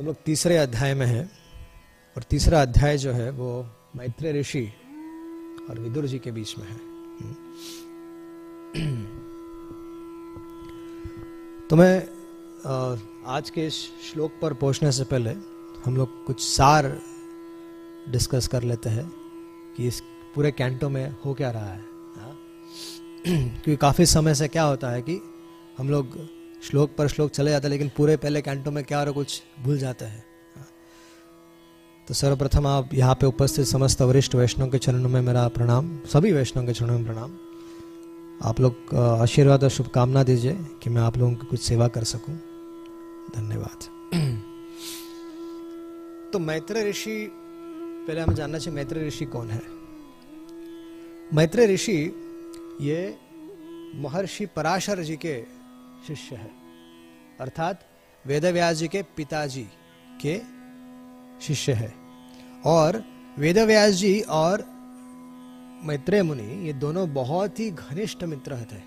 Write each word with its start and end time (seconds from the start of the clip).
हम 0.00 0.06
लोग 0.06 0.16
तीसरे 0.24 0.56
अध्याय 0.56 0.94
में 0.94 1.04
हैं 1.06 1.24
और 2.16 2.22
तीसरा 2.22 2.60
अध्याय 2.62 2.98
जो 2.98 3.12
है 3.12 3.30
वो 3.30 3.48
मैत्रेय 3.96 4.32
ऋषि 4.32 4.62
और 5.70 5.78
विदुर 5.78 6.06
जी 6.06 6.18
के 6.18 6.30
बीच 6.30 6.54
में 6.58 6.64
है 6.68 6.76
तो 11.68 11.76
मैं 11.76 11.98
आज 13.26 13.50
के 13.50 13.66
इस 13.66 13.82
श्लोक 14.02 14.38
पर 14.42 14.54
पहुँचने 14.54 14.92
से 14.92 15.04
पहले 15.04 15.34
हम 15.84 15.96
लोग 15.96 16.24
कुछ 16.26 16.40
सार 16.40 16.88
डिस्कस 18.08 18.48
कर 18.48 18.62
लेते 18.62 18.90
हैं 18.90 19.08
कि 19.76 19.86
इस 19.86 20.00
पूरे 20.34 20.50
कैंटो 20.52 20.88
में 20.88 21.04
हो 21.24 21.34
क्या 21.34 21.50
रहा 21.50 21.72
है 21.72 21.84
हाँ? 22.16 22.34
क्योंकि 23.26 23.76
काफ़ी 23.76 24.06
समय 24.06 24.34
से 24.34 24.48
क्या 24.48 24.62
होता 24.62 24.90
है 24.90 25.02
कि 25.02 25.20
हम 25.78 25.90
लोग 25.90 26.18
श्लोक 26.62 26.94
पर 26.96 27.08
श्लोक 27.08 27.30
चले 27.30 27.50
जाते 27.50 27.66
हैं, 27.66 27.70
लेकिन 27.70 27.90
पूरे 27.96 28.16
पहले 28.16 28.40
कैंटो 28.42 28.70
में 28.70 28.82
क्या 28.84 28.98
और 29.00 29.12
कुछ 29.12 29.42
भूल 29.60 29.78
जाते 29.78 30.04
हैं? 30.04 30.24
तो 32.08 32.14
सर्वप्रथम 32.14 32.66
आप 32.66 32.94
यहाँ 32.94 33.14
पे 33.14 33.26
उपस्थित 33.26 33.66
समस्त 33.66 34.02
वरिष्ठ 34.02 34.34
वैष्णव 34.34 34.70
के 34.70 34.78
चरणों 34.78 35.08
में 35.08 35.20
मेरा 35.20 35.46
प्रणाम, 35.48 35.98
सभी 36.06 36.32
वैष्णव 36.32 36.66
के 36.66 36.72
चरणों 36.72 36.98
में 36.98 37.04
प्रणाम। 37.04 37.38
आप 38.42 38.60
लोग 38.60 38.94
आशीर्वाद 38.94 39.64
और 39.64 39.70
शुभकामना 39.70 40.22
दीजिए 40.22 40.52
कि 40.82 40.90
मैं 40.90 41.02
आप 41.02 41.16
लोगों 41.18 41.34
की 41.34 41.46
कुछ 41.46 41.60
सेवा 41.60 41.88
कर 41.88 42.04
सकूँ। 42.04 42.34
धन्यवाद। 43.36 43.88
तो 46.32 46.38
मैत्र 46.38 46.84
ऋषि, 46.88 47.28
पहले 48.06 48.20
हमें 48.20 48.34
जानना 48.34 48.58
चाहिए 48.58 48.76
मैत्र 48.76 49.06
ऋषि 49.06 49.24
कौन 49.24 49.50
है? 49.50 49.62
मैत्र 51.34 51.66
ऋषि, 51.68 51.98
ये 52.80 53.16
महर्षि 53.94 54.46
पराशर 54.46 55.02
जी 55.02 55.16
के 55.16 55.34
शिष्य 56.06 56.36
है। 56.36 56.50
अर्थात 57.40 57.80
वेदव्यास 58.24 58.76
जी 58.76 58.88
के 58.88 59.02
पिताजी 59.16 59.66
के 60.24 60.40
शिष्य 61.46 61.72
है। 61.72 61.92
और 62.64 63.02
वेदव्यास 63.38 63.92
जी 63.92 64.20
और 64.20 64.64
मैत्रेय 65.84 66.22
मुनि, 66.22 66.66
ये 66.66 66.72
दोनों 66.72 67.12
बहुत 67.14 67.60
ही 67.60 67.70
घनिष्ठ 67.70 68.24
मित्र 68.24 68.56
थे 68.72 68.82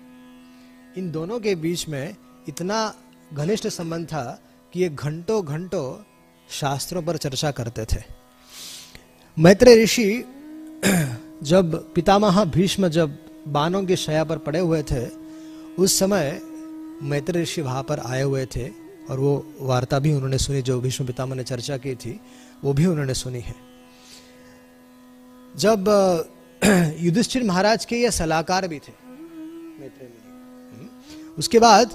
इन 0.96 1.10
दोनों 1.10 1.40
के 1.40 1.54
बीच 1.54 1.88
में 1.88 2.16
इतना 2.48 2.94
घनिष्ठ 3.32 3.66
संबंध 3.68 4.06
था 4.06 4.40
कि 4.72 4.80
ये 4.80 4.88
घंटों 4.88 5.44
घंटों 5.46 5.86
शास्त्रों 6.50 7.02
पर 7.02 7.16
चर्चा 7.16 7.50
करते 7.50 7.84
थे। 7.84 8.02
मैत्रेय 9.38 9.82
ऋषि 9.82 10.24
जब 11.42 11.92
पितामह 11.94 12.44
भीष्म 12.44 12.88
जब 12.88 13.18
बानों 13.48 13.84
की 13.84 13.96
शया 13.96 14.24
पर 14.24 14.38
पड़े 14.38 14.58
हुए 14.58 14.82
थे, 14.82 15.06
उस 15.78 15.98
समय 15.98 16.40
मैत्र 17.04 17.38
ऋषि 17.38 17.62
वहाँ 17.62 17.82
पर 17.82 18.00
आए 18.00 18.22
हुए 18.22 18.44
थे 18.46 18.68
और 19.10 19.18
वो 19.18 19.32
वार्ता 19.60 19.98
भी 19.98 20.12
उन्होंने 20.12 20.38
सुनी, 20.38 20.62
जो 20.62 20.80
भीष्म 20.80 21.06
पितामह 21.06 21.36
ने 21.36 21.44
चर्चा 21.44 21.76
की 21.76 21.94
थी, 21.94 22.20
वो 22.64 22.72
भी 22.72 22.86
उन्होंने 22.86 23.14
सुनी 23.14 23.40
है 23.40 23.54
जब, 25.54 25.88
युधिष्ठिर 26.98 27.42
महाराज 27.42 27.84
के 27.84 27.96
ये 27.96 28.10
सलाहकार 28.10 28.68
भी 28.68 28.78
थे 28.78 28.92
हम्म। 30.72 30.88
उसके 31.38 31.58
बाद 31.58 31.90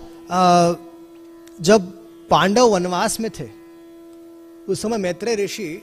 जब 1.59 1.91
पांडव 2.29 2.67
वनवास 2.67 3.19
में 3.19 3.29
थे, 3.39 3.49
उस 4.67 4.81
समय 4.81 4.97
मैत्रेय 4.97 5.35
ऋषि 5.35 5.81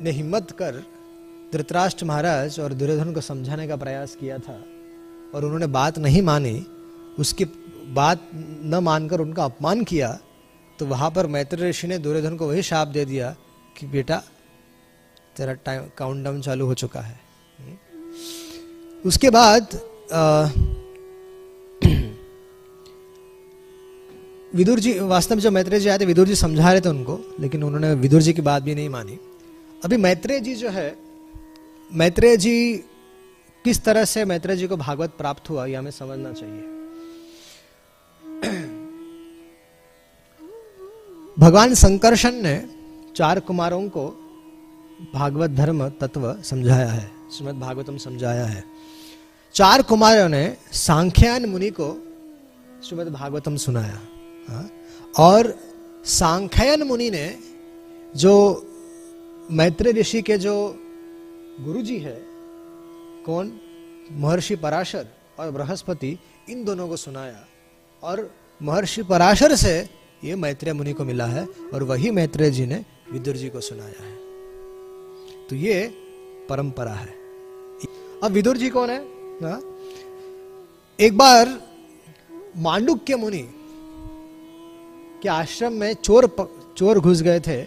ने 0.00 0.10
हिम्मत 0.10 0.50
कर 0.58 0.82
धृतराष्ट्र 1.52 2.06
महाराज 2.06 2.58
और 2.60 2.72
दुर्योधन 2.72 3.12
को 3.14 3.20
समझाने 3.20 3.66
का 3.68 3.76
प्रयास 3.76 4.16
किया 4.20 4.38
था 4.38 4.64
और 5.34 5.44
उन्होंने 5.44 5.66
बात 5.66 5.98
नहीं 5.98 6.22
मानी 6.22 6.58
उसकी 7.18 7.44
बात 7.88 8.30
न 8.34 8.80
मानकर 8.82 9.20
उनका 9.20 9.44
अपमान 9.44 9.84
किया 9.84 10.18
तो 10.78 10.86
वहाँ 10.86 11.10
पर 11.10 11.26
मैत्र 11.26 11.58
ऋषि 11.58 11.86
ने 11.86 11.98
दुर्योधन 11.98 12.36
को 12.36 12.48
वही 12.48 12.62
शाप 12.62 12.88
दे 12.88 13.04
दिया 13.04 13.36
कि, 13.78 13.86
बेटा, 13.86 14.22
तेरा 15.36 15.52
टाइम 15.52 15.82
काउंटडाउन 15.98 16.40
चालू 16.40 16.66
हो 16.66 16.74
चुका 16.74 17.00
है। 17.00 17.20
उसके 19.06 19.30
बाद 19.30 19.68
विदुर 24.54 24.78
जी, 24.78 24.98
वास्तव 24.98 25.34
में 25.34 25.42
जब 25.42 25.52
मैत्रेय 25.52 25.80
जी 25.80 25.88
आए 25.88 25.98
थे, 25.98 26.04
विदुर 26.04 26.26
जी 26.26 26.34
समझा 26.34 26.72
रहे 26.72 26.80
थे 26.80 26.88
उनको, 26.88 27.20
लेकिन 27.40 27.62
उन्होंने 27.62 27.94
विदुर 27.94 28.22
जी 28.22 28.32
की 28.32 28.42
बात 28.42 28.62
भी 28.62 28.74
नहीं 28.74 28.88
मानी। 28.88 29.18
अभी 29.84 29.96
मैत्रेय 29.96 30.40
जी 30.40 30.54
जो 30.54 30.70
है 30.70 30.98
मैत्रेय 31.92 32.36
जी 32.36 32.84
किस 33.64 33.84
तरह 33.84 34.04
से 34.04 34.24
मैत्रेय 34.24 34.56
जी 34.56 34.66
को 34.66 34.76
भागवत 34.76 35.10
प्राप्त 35.10 35.50
हुआ 35.50 35.66
यह 35.66 35.78
हमें 35.78 35.90
समझना 35.90 36.32
चाहिए। 36.32 36.77
भगवान 41.38 41.74
संकर्षण 41.74 42.32
ने 42.32 42.68
चार 43.16 43.40
कुमारों 43.40 43.88
को 43.88 44.06
भागवत 45.14 45.50
धर्म 45.50 45.88
तत्व 45.88 46.42
समझाया 46.42 46.88
है, 46.88 47.10
श्रीमद 47.32 47.54
भागवतम 47.54 47.96
समझाया 47.96 48.44
है। 48.44 48.64
चार 49.54 49.82
कुमारों 49.82 50.28
ने 50.28 50.56
सांख्यान 50.72 51.44
मुनि 51.46 51.70
को 51.70 51.88
श्रीमद 52.84 53.08
भागवतम 53.08 53.56
सुनाया, 53.56 54.00
हा? 54.48 54.68
और 55.18 55.58
सांख्यान 56.04 56.82
मुनि 56.82 57.10
ने 57.10 57.36
जो 58.16 58.66
मैत्री 59.50 59.92
ऋषि 59.92 60.22
के 60.22 60.38
जो 60.38 60.76
गुरु 61.60 61.82
जी 61.82 61.98
है, 61.98 62.24
कौन? 63.26 63.60
महर्षि 64.12 64.56
पराशर 64.56 65.06
और 65.38 65.50
बृहस्पति, 65.50 66.18
इन 66.50 66.64
दोनों 66.64 66.88
को 66.88 66.96
सुनाया। 66.96 67.46
और 68.02 68.30
महर्षि 68.62 69.02
पराशर 69.02 69.54
से 69.54 69.97
ये 70.24 70.36
मैत्रेय 70.36 70.74
मुनि 70.74 70.92
को 70.92 71.04
मिला 71.04 71.26
है 71.26 71.48
और 71.74 71.82
वही 71.82 72.10
मैत्रेय 72.10 72.50
जी 72.50 72.66
ने 72.66 72.84
विदुर 73.12 73.36
जी 73.36 73.48
को 73.48 73.60
सुनाया 73.60 74.04
है। 74.04 74.16
तो 75.48 75.56
ये 75.56 75.94
परंपरा 76.48 76.92
है। 76.92 77.14
अब 78.24 78.32
विदुर 78.32 78.56
जी 78.56 78.70
कौन 78.70 78.90
है? 78.90 79.00
ना? 79.42 79.62
एक 81.00 81.18
बार 81.18 81.62
मांडुक्य 82.56 83.16
मुनि 83.16 83.48
के 85.22 85.28
आश्रम 85.28 85.72
में 85.72 85.94
चोर 85.94 86.54
चोर 86.76 86.98
घुस 86.98 87.22
गए 87.22 87.40
थे 87.40 87.62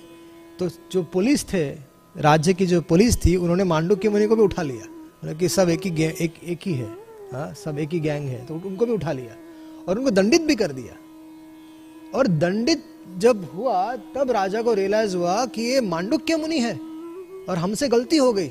तो 0.59 0.69
जो 0.91 1.03
पुलिस 1.03 1.43
थे, 1.53 1.69
राज्य 2.17 2.53
की 2.53 2.65
जो 2.65 2.81
पुलिस 2.81 3.25
थी, 3.25 3.35
उन्होंने 3.35 3.63
मांडुक्य 3.63 4.09
मुनि 4.09 4.27
को 4.27 4.35
भी 4.35 4.41
उठा 4.41 4.61
लिया। 4.61 5.33
कि 5.33 5.49
सब 5.49 5.69
एक 5.69 5.81
ही 5.85 6.03
एक 6.03 6.33
एक 6.43 6.59
ही 6.65 6.73
है। 6.73 6.89
हा? 7.33 7.53
सब 7.53 7.79
एक 7.79 7.89
ही 7.89 7.99
गैंग 7.99 8.27
है 8.27 8.45
तो 8.45 8.53
उनको 8.53 8.85
भी 8.85 8.91
उठा 8.91 9.11
लिया 9.11 9.35
और 9.87 9.97
उनको 9.99 10.11
दंडित 10.11 10.41
भी 10.41 10.55
कर 10.55 10.71
दिया। 10.71 11.00
और 12.15 12.27
दंडित 12.27 12.85
जब 13.17 13.51
हुआ, 13.53 13.95
तब 13.95 14.31
राजा 14.31 14.61
को 14.61 14.73
रियलाइज़ 14.73 15.17
हुआ 15.17 15.45
कि 15.45 15.61
ये 15.61 15.81
मांडुक्य 15.81 16.35
मुनि 16.35 16.59
है 16.59 16.73
और 17.49 17.55
हमसे 17.57 17.87
गलती 17.87 18.17
हो 18.17 18.33
गई। 18.33 18.47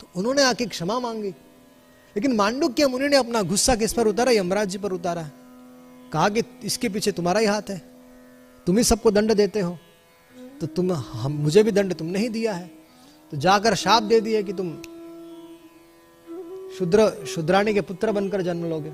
तो 0.00 0.08
उन्होंने 0.16 0.42
आके 0.42 0.66
क्षमा 0.66 1.00
मांगी। 1.00 1.28
लेकिन 2.16 2.32
मांडुक्य 2.32 2.86
मुनि 2.86 3.08
ने 3.08 3.16
अपना 3.16 3.42
गुस्सा 3.42 3.76
किस 3.76 3.92
पर 3.92 4.06
उतारा? 4.06 4.32
यमराज 4.32 4.68
जी 4.68 4.78
पर 4.78 4.92
उतारा। 4.92 5.30
कहा 6.12 6.28
कि 6.28 6.42
इसके 6.64 6.88
पीछे 6.88 7.12
तुम्हारा 7.12 7.40
ही 7.40 7.46
हाथ 7.46 7.62
है। 7.70 7.82
तुम 8.66 8.78
ही 8.78 8.84
सबको 8.84 9.10
दंड 9.10 9.34
देते 9.34 9.60
हो। 9.60 9.78
तो 10.60 10.66
तुम, 10.66 10.92
हम, 10.92 11.32
मुझे 11.32 11.62
भी 11.62 11.70
दंड 11.70 11.94
तुमने 11.94 12.18
ही 12.18 12.28
दिया 12.28 12.52
है। 12.52 12.70
तो 13.30 13.36
जाकर 13.36 13.74
शाप 13.74 14.02
दे 14.02 14.20
दिए 14.20 14.42
कि 14.42 14.52
तुम 14.52 14.82
शुद्र, 16.78 17.26
शुद्राणी 17.26 17.74
के 17.74 17.80
पुत्र 17.80 18.12
बनकर 18.12 18.42
जन्म 18.42 18.64
लोगे। 18.64 18.90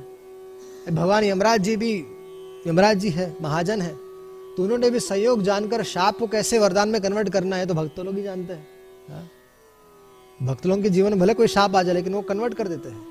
भगवान, 0.94 1.24
यमराज 1.24 1.60
जी 1.60 1.76
भी 1.76 2.06
यमराज 2.66 2.98
जी 2.98 3.10
है 3.10 3.34
महाजन 3.42 3.80
है। 3.82 3.92
तो 4.56 4.62
उन्होंने 4.62 4.90
भी 4.90 5.00
संयोग 5.00 5.42
जानकर 5.42 5.82
शाप 5.84 6.18
को 6.18 6.26
कैसे 6.26 6.58
वरदान 6.58 6.88
में 6.88 7.00
कन्वर्ट 7.02 7.28
करना 7.28 7.56
है 7.56 7.66
तो 7.66 7.74
भक्त 7.74 7.98
लोग 8.00 8.16
ही 8.16 8.22
जानते 8.22 8.52
हैं। 8.52 8.66
हाँ? 9.08 9.28
भक्त 10.42 10.66
लोगों 10.66 10.82
के 10.82 10.90
जीवन 10.90 11.18
भले 11.20 11.34
कोई 11.34 11.46
शाप 11.46 11.76
आ 11.76 11.82
जाए 11.82 11.94
लेकिन 11.94 12.14
वो 12.14 12.22
कन्वर्ट 12.22 12.54
कर 12.54 12.68
देते 12.68 12.88
हैं। 12.88 13.02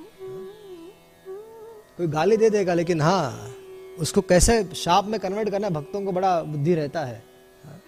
कोई 1.97 2.07
गाली 2.07 2.37
दे 2.37 2.49
देगा 2.49 2.73
लेकिन 2.73 3.01
हाँ 3.01 3.53
उसको 3.99 4.21
कैसे 4.21 4.63
शाप 4.75 5.05
में 5.05 5.19
कन्वर्ट 5.19 5.49
करना 5.49 5.69
भक्तों 5.69 6.01
को 6.01 6.11
बड़ा 6.11 6.41
बुद्धि 6.43 6.75
रहता 6.75 7.05
है। 7.05 7.23
हाँ? 7.63 7.79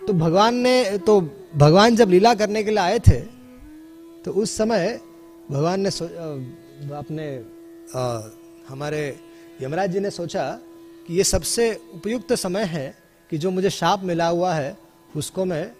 तो 0.00 0.12
भगवान 0.14 0.54
ने 0.56 0.98
तो 0.98 1.20
भगवान 1.56 1.96
जब 1.96 2.08
लीला 2.08 2.34
करने 2.34 2.62
के 2.62 2.70
लिए 2.70 2.80
आए 2.80 2.98
थे 2.98 3.20
तो 4.24 4.32
उस 4.32 4.56
समय 4.56 5.00
भगवान 5.50 5.80
ने 5.80 5.90
अपने 6.94 7.26
आ, 7.96 8.20
हमारे 8.68 9.02
यमराज 9.62 9.90
जी 9.90 10.00
ने 10.00 10.10
सोचा 10.10 10.50
कि 11.06 11.14
ये 11.14 11.24
सबसे 11.24 11.72
उपयुक्त 11.94 12.32
समय 12.34 12.64
है 12.64 12.86
कि 13.30 13.38
जो 13.38 13.50
मुझे 13.50 13.70
शाप 13.70 14.02
मिला 14.04 14.26
हुआ 14.28 14.52
है, 14.54 14.76
उसको 15.16 15.44
मैं 15.44 15.70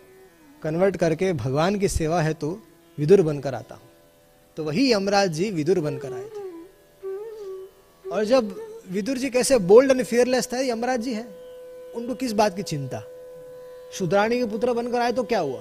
कन्वर्ट 0.63 0.97
करके 0.97 1.33
भगवान 1.33 1.79
की 1.79 1.89
सेवा 1.89 2.21
है 2.23 2.33
तो 2.35 2.59
विदुर 2.99 3.23
बनकर 3.23 3.55
आता 3.55 3.75
हूँ। 3.75 3.89
तो 4.57 4.65
वही 4.65 4.93
यमराज 4.93 5.31
जी 5.31 5.51
विदुर 5.51 5.81
बनकर 5.81 6.13
आए 6.13 6.25
थे। 6.27 6.45
और 8.11 8.25
जब 8.25 8.55
विदुर 8.91 9.19
जी 9.19 9.31
कैसे 9.31 9.59
बोल्ड 9.59 9.91
एंड 9.91 10.03
फियरलेस 10.05 10.49
थे, 10.53 10.69
यमराज 10.71 11.01
जी 11.01 11.13
है, 11.13 11.25
उनको 11.95 12.15
किस 12.15 12.33
बात 12.33 12.57
की 12.57 12.63
चिंता? 12.63 13.03
शुद्राणी 13.93 14.39
के 14.39 14.47
पुत्र 14.47 14.73
बनकर 14.73 15.01
आए 15.01 15.13
तो 15.13 15.23
क्या 15.25 15.41
हुआ? 15.41 15.61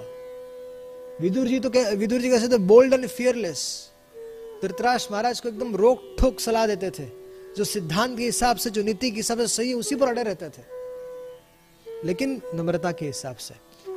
विदुर 1.20 1.46
जी 1.46 1.60
तो 1.60 1.70
विदुर 1.96 2.20
जी 2.20 2.30
कैसे 2.30 2.48
थे 2.48 2.58
बोल्ड 2.64 2.94
एंड 2.94 3.06
फियरलेस 3.06 3.60
धृतराष्ट्र 4.62 5.12
महाराज 5.12 5.40
को 5.40 5.48
एकदम 5.48 5.76
रोक 5.76 6.02
ठोक 6.20 6.40
सलाह 6.40 6.66
देते 6.66 6.90
थे। 6.90 7.25
जो 7.56 7.64
सिद्धांत 7.64 8.16
के 8.18 8.24
हिसाब 8.24 8.56
से 8.56 8.70
जो 8.70 8.82
नीति 8.82 9.10
के 9.10 9.16
हिसाब 9.16 9.38
से 9.38 9.46
सही 9.46 9.68
है 9.68 9.74
उसी 9.74 9.96
पर 9.96 10.08
अड़े 10.08 10.22
रहते 10.22 10.48
थे। 10.48 10.62
लेकिन 12.04 12.40
नम्रता 12.54 12.92
के 12.92 13.06
हिसाब 13.06 13.36
से। 13.36 13.54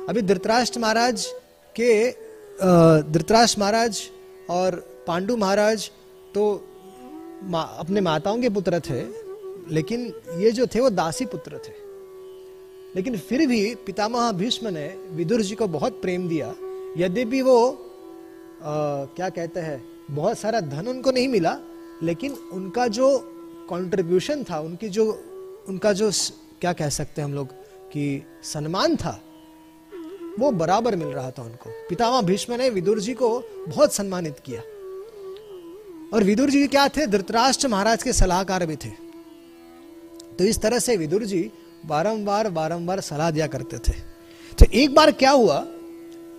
अभी 0.08 0.22
धृतराष्ट्र 0.22 0.80
महाराज 0.80 1.26
के 1.76 1.90
धृतराष्ट्र 3.12 3.60
महाराज 3.60 4.00
और 4.50 4.74
पांडु 5.06 5.36
महाराज 5.36 5.90
तो 6.34 6.42
मा, 7.42 7.60
अपने 7.60 8.00
माताओं 8.00 8.40
के 8.40 8.48
पुत्र 8.48 8.80
थे 8.80 9.00
लेकिन 9.74 10.12
ये 10.38 10.50
जो 10.50 10.66
थे 10.66 10.80
वो 10.80 10.90
दासी 10.90 11.26
पुत्र 11.26 11.58
थे। 11.58 11.72
लेकिन 12.96 13.16
फिर 13.18 13.46
भी 13.46 13.74
पितामह 13.86 14.30
भीष्म 14.32 14.68
ने 14.68 14.86
विदुर 15.10 15.40
जी 15.40 15.54
को 15.54 15.66
बहुत 15.68 16.00
प्रेम 16.02 16.28
दिया। 16.28 16.54
यद्यपि 16.98 17.42
वो 17.42 17.58
आ, 17.70 18.72
क्या 19.16 19.28
कहते 19.28 19.60
हैं 19.60 19.82
बहुत 20.10 20.38
सारा 20.38 20.60
धन 20.60 20.88
उनको 20.88 21.10
नहीं 21.10 21.28
मिला 21.28 21.56
लेकिन 22.02 22.32
उनका 22.52 22.86
जो 22.88 23.06
कंट्रीब्यूशन 23.70 24.44
था, 24.44 24.60
उनकी 24.60 24.88
जो, 24.88 25.24
उनका 25.68 25.92
जो 25.92 26.10
क्या 26.60 26.72
कह 26.72 26.88
सकते 26.88 27.22
हैं 27.22 27.28
हम 27.28 27.34
लोग, 27.34 27.48
कि 27.92 28.22
सम्मान 28.42 28.96
था, 28.96 29.22
वो 30.38 30.50
बराबर 30.50 30.96
मिल 30.96 31.08
रहा 31.08 31.30
था 31.30 31.42
उनको। 31.42 31.70
पितामह 31.70 32.22
भीष्म 32.22 32.54
ने 32.54 32.70
विदुर 32.70 33.00
जी 33.00 33.14
को 33.14 33.38
बहुत 33.68 33.94
सम्मानित 33.94 34.36
किया। 34.44 34.60
और 36.14 36.24
विदुर 36.24 36.50
जी 36.50 36.66
क्या 36.66 36.88
थे? 36.88 37.06
धृतराष्ट्र 37.06 37.68
महाराज 37.68 38.02
के 38.02 38.12
सलाहकार 38.12 38.66
भी 38.66 38.76
थे। 38.76 38.90
तो 40.38 40.44
इस 40.44 40.58
तरह 40.58 40.78
से 40.78 40.96
विदुर 40.96 41.24
जी 41.24 41.50
बारंबार 41.86 42.50
बारंबार 42.50 43.00
सलाह 43.00 43.30
दिया 43.30 43.46
करते 43.46 43.78
थे। 43.78 43.92
तो 44.58 44.66
एक 44.74 44.94
बार 44.94 45.10
क्या 45.10 45.30
हुआ? 45.30 45.66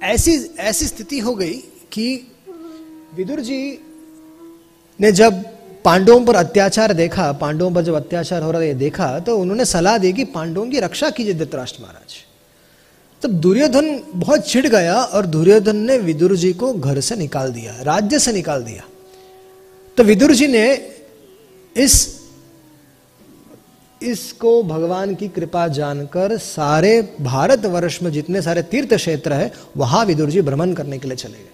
ऐसी 0.04 0.46
ऐसी 0.46 0.86
स्थिति 0.86 1.20
हो 1.20 1.36
गई 1.36 1.54
कि 1.92 2.32
विदुर 3.16 3.40
जी 3.40 3.80
ने 5.02 5.12
जब 5.12 5.61
पांडवों 5.86 6.24
पर 6.26 6.36
अत्याचार 6.36 6.94
देखा, 6.94 7.32
पांडवों 7.34 7.72
पर 7.74 7.82
जब 7.82 7.94
अत्याचार 7.96 8.44
हो 8.44 8.52
रहा 8.52 8.62
है 8.62 8.74
देखा 8.76 9.08
तो 9.20 9.38
उन्होंने 9.38 9.66
सलाह 9.66 9.98
दी 9.98 10.12
कि 10.14 10.24
पांडवों 10.26 10.66
की 10.70 10.80
रक्षा 10.80 11.10
कीजिए 11.10 11.34
धृतराष्ट्र 11.34 11.84
महाराज। 11.84 12.16
तब 13.22 13.32
दुर्योधन 13.42 14.00
बहुत 14.16 14.48
छिड़ 14.48 14.68
गया 14.68 14.96
और 14.96 15.26
दुर्योधन 15.28 15.78
ने 15.78 15.98
विदुर 16.00 16.36
जी 16.36 16.52
को 16.54 16.74
घर 16.74 17.00
से 17.00 17.16
निकाल 17.16 17.52
दिया, 17.54 17.76
राज्य 17.82 18.20
से 18.20 18.34
निकाल 18.34 18.64
दिया। 18.64 18.84
तो 19.98 20.04
विदुर 20.04 20.32
जी 20.32 20.48
ने 20.48 20.66
इस, 21.76 22.22
इसको 24.02 24.62
भगवान 24.64 25.14
की 25.16 25.28
कृपा 25.28 25.68
जानकर 25.70 26.38
सारे 26.38 27.02
भारत 27.22 27.66
वर्ष 27.68 28.02
में 28.04 28.12
जितने 28.12 28.42
सारे 28.42 28.62
तीर्थ 28.64 28.94
क्षेत्र 28.96 29.34
है, 29.34 29.52
वहाँ 29.78 30.06
विदुर 30.06 30.30
जी 30.30 30.42
भ्रमण 30.42 30.74
करने 30.74 30.98
के 30.98 31.08
लिए 31.08 31.18
चले 31.18 31.34
गए। 31.34 31.51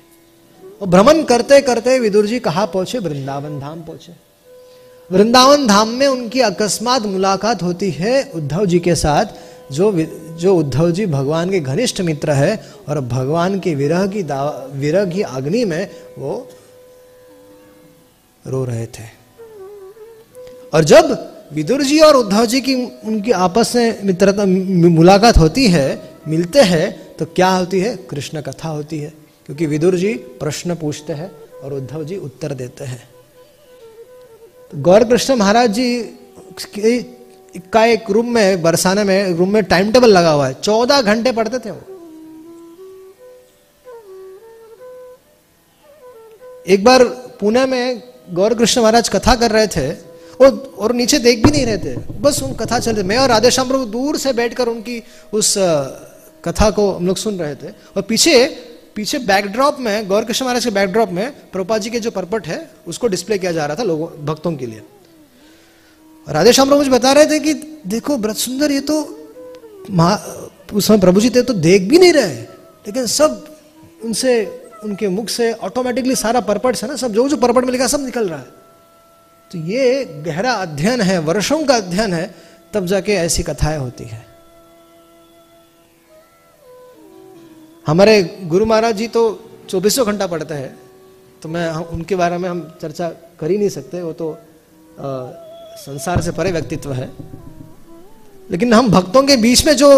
और 0.82 0.88
भ्रमण 0.88 1.24
करते 1.24 1.60
करते 1.62 1.98
विदुर 2.00 2.26
जी 2.26 2.40
कहा 2.40 2.66
पहुँचे? 2.66 3.00
वृंदावन 3.00 3.60
धाम 3.60 3.82
पहुँचे। 3.82 4.14
वृंदावन 5.12 5.66
धाम 5.68 5.90
में 5.90 6.08
उनकी 6.08 6.40
अकस्मात 6.42 7.02
मुलाकात 7.02 7.64
होती 7.64 7.90
है 7.92 8.24
उद्धव 8.36 8.66
जी 8.66 8.80
के 8.80 8.96
साथ, 8.96 9.26
जो 9.72 9.92
जो 10.38 10.56
उद्धव 10.56 10.92
जी 10.92 11.06
भगवान 11.06 11.50
के 11.50 11.60
घनिष्ठ 11.60 12.02
मित्र 12.02 12.32
है 12.32 12.64
और 12.90 13.00
भगवान 13.02 13.60
की 13.60 13.74
विरह 13.76 14.06
की 14.08 14.22
विरह 14.80 15.06
की 15.06 15.22
अग्नि 15.22 15.64
में 15.66 15.90
वो 16.18 16.50
रो 18.46 18.64
रहे 18.66 18.86
थे। 18.88 19.06
और 20.74 20.84
जब 20.84 21.18
विदुर 21.54 21.82
जी 21.82 22.00
और 22.00 22.16
उद्धव 22.16 22.46
जी 22.46 22.62
की 22.62 22.76
उनकी 23.06 23.32
आपस 23.32 23.76
में 23.76 24.04
मित्रता 24.04 24.46
मुलाकात 24.46 25.38
होती 25.38 25.68
है, 25.68 26.02
मिलते 26.28 26.62
हैं 26.62 27.16
तो 27.16 27.26
क्या 27.26 27.50
होती 27.50 27.80
है? 27.80 27.96
कृष्ण 28.10 28.42
कथा 28.42 28.70
होती 28.70 29.00
है। 29.00 29.14
क्योंकि 29.48 29.66
विदुर 29.66 29.96
जी 29.96 30.14
प्रश्न 30.14 30.76
पूछते 30.76 31.14
हैं 31.14 31.32
और 31.64 31.74
उद्धव 31.74 32.04
जी 32.04 32.18
उत्तर 32.18 32.54
देते 32.54 32.84
हैं। 32.84 33.10
तो 34.72 34.82
गौर 34.82 35.04
कृष्ण 35.04 35.36
महाराज 35.36 35.72
जी, 35.72 36.00
का 37.74 37.86
एक 37.86 38.10
रूम 38.12 38.34
में, 38.34 38.62
बरसाने 38.62 39.04
में, 39.04 39.34
रूम 39.34 39.54
में 39.54 39.64
टाइम 39.64 39.92
टेबल 39.92 40.10
लगा 40.10 40.32
हुआ 40.32 40.48
है। 40.48 40.54
चौदह 40.54 41.02
घंटे 41.02 41.32
पढ़ते 41.32 41.60
थे 41.60 41.72
वो। 41.72 41.82
एक 46.68 46.84
बार 46.84 47.04
पुणे 47.40 47.66
में 47.66 48.04
गौर 48.34 48.54
कृष्ण 48.54 48.82
महाराज 48.82 49.10
कथा 49.10 49.36
कर 49.36 49.52
रहे 49.52 49.68
थे 49.68 49.92
और 50.44 50.76
और 50.78 50.94
नीचे 50.94 51.20
देख 51.20 51.46
भी 51.46 51.52
नहीं 51.52 51.66
रहे 51.66 51.78
थे। 51.78 51.96
बस 52.20 52.44
उन 52.44 52.54
कथा 52.54 52.80
चल 52.80 52.94
रही 52.94 53.04
मैं 53.04 53.18
और 53.18 53.30
राधेश्याम 53.30 53.68
प्रभु 53.68 53.86
दूर 53.86 54.18
से 54.18 54.34
बैठकर 54.34 54.68
उनकी 54.68 55.04
उस, 55.34 55.54
कथा 56.46 56.70
को 56.70 56.92
हम 56.92 57.08
लोग 57.08 57.18
सुन 57.18 57.40
रहे 57.40 57.56
थे। 57.56 57.68
और 57.68 58.02
पीछे 58.02 58.67
पीछे 58.98 59.18
बैकड्रॉप 59.20 59.80
में 59.80 60.08
गौर 60.08 60.26
कृष्ण 60.26 60.46
महाराज 60.46 60.64
के 60.66 60.72
बैकड्रॉप 60.72 61.10
में 61.10 61.32
प्रभुपा 61.52 61.78
जी 61.78 61.90
के 61.90 62.00
जो 62.00 62.12
परपट 62.12 62.48
है, 62.48 62.70
उसको 62.88 63.08
डिस्प्ले 63.08 63.38
किया 63.38 63.52
जा 63.52 63.66
रहा 63.66 63.76
था 63.76 63.84
लोगों, 63.84 64.08
भक्तों 64.26 64.56
के 64.56 64.66
लिए। 64.66 64.82
राधेश्याम 66.28 66.68
प्रभु 66.68 66.78
मुझे 66.78 66.92
बता 66.92 67.12
रहे 67.12 67.26
थे 67.26 67.40
कि, 67.40 67.54
देखो, 67.88 68.18
व्रत 68.18 68.36
सुंदर 68.36 68.72
ये 68.72 68.80
तो 68.82 69.02
उस 70.74 70.88
समय 70.88 71.00
प्रभु 71.00 71.22
जी 71.22 71.30
थे 71.30 71.42
तो 71.42 71.54
देख 71.54 71.90
भी 71.90 72.00
नहीं 72.00 72.14
रहे, 72.14 72.42
लेकिन 72.86 73.06
सब 73.08 73.46
उनसे, 74.04 74.46
उनके 74.84 75.08
मुख 75.10 75.30
से 75.30 75.52
ऑटोमेटिकली 75.54 76.16
सारा 76.16 76.40
परपट 76.42 76.84
है 76.84 76.90
ना, 76.90 76.96
सब 76.96 77.14
जो 77.14 77.30
जो 77.30 77.38
परपट 77.38 77.66
में 77.66 77.72
लिखा, 77.72 77.88
सब 77.88 78.06
निकल 78.06 78.30
रहा 78.30 78.40
है। 78.40 78.46
तो 79.52 79.58
ये 79.58 80.06
गहरा 80.26 80.54
अध्ययन 80.54 81.02
है, 81.02 81.20
वर्षों 81.20 81.64
का 81.66 81.76
अध्ययन 81.76 82.14
है, 82.14 82.36
तब 82.74 82.86
जाके 82.86 83.14
ऐसी 83.14 83.44
कथाएँ 83.44 83.78
होती 83.78 84.04
है। 84.04 84.27
हमारे 87.88 88.14
गुरु 88.44 88.66
महाराज 88.66 88.96
जी 88.98 89.08
तो 89.08 89.22
चौबीसों 89.70 90.06
घंटा 90.06 90.26
पढ़ते 90.28 90.54
हैं। 90.54 90.76
तो 91.42 91.50
मैं 91.50 91.68
उनके 91.88 92.16
बारे 92.16 92.38
में 92.38 92.48
हम 92.50 92.60
चर्चा 92.82 93.08
कर 93.40 93.52
ही 93.52 93.58
नहीं 93.58 93.70
सकते। 93.70 94.02
वो 94.02 94.14
तो 94.14 94.32
आ, 94.32 95.08
संसार 95.78 96.22
से 96.22 96.32
परे 96.32 96.52
व्यक्तित्व 96.52 96.94
है। 96.94 97.10
लेकिन 98.52 98.74
हम 98.74 98.90
भक्तों 98.92 99.22
के 99.24 99.38
बीच 99.38 99.66
में 99.66 99.76
जो 99.78 99.90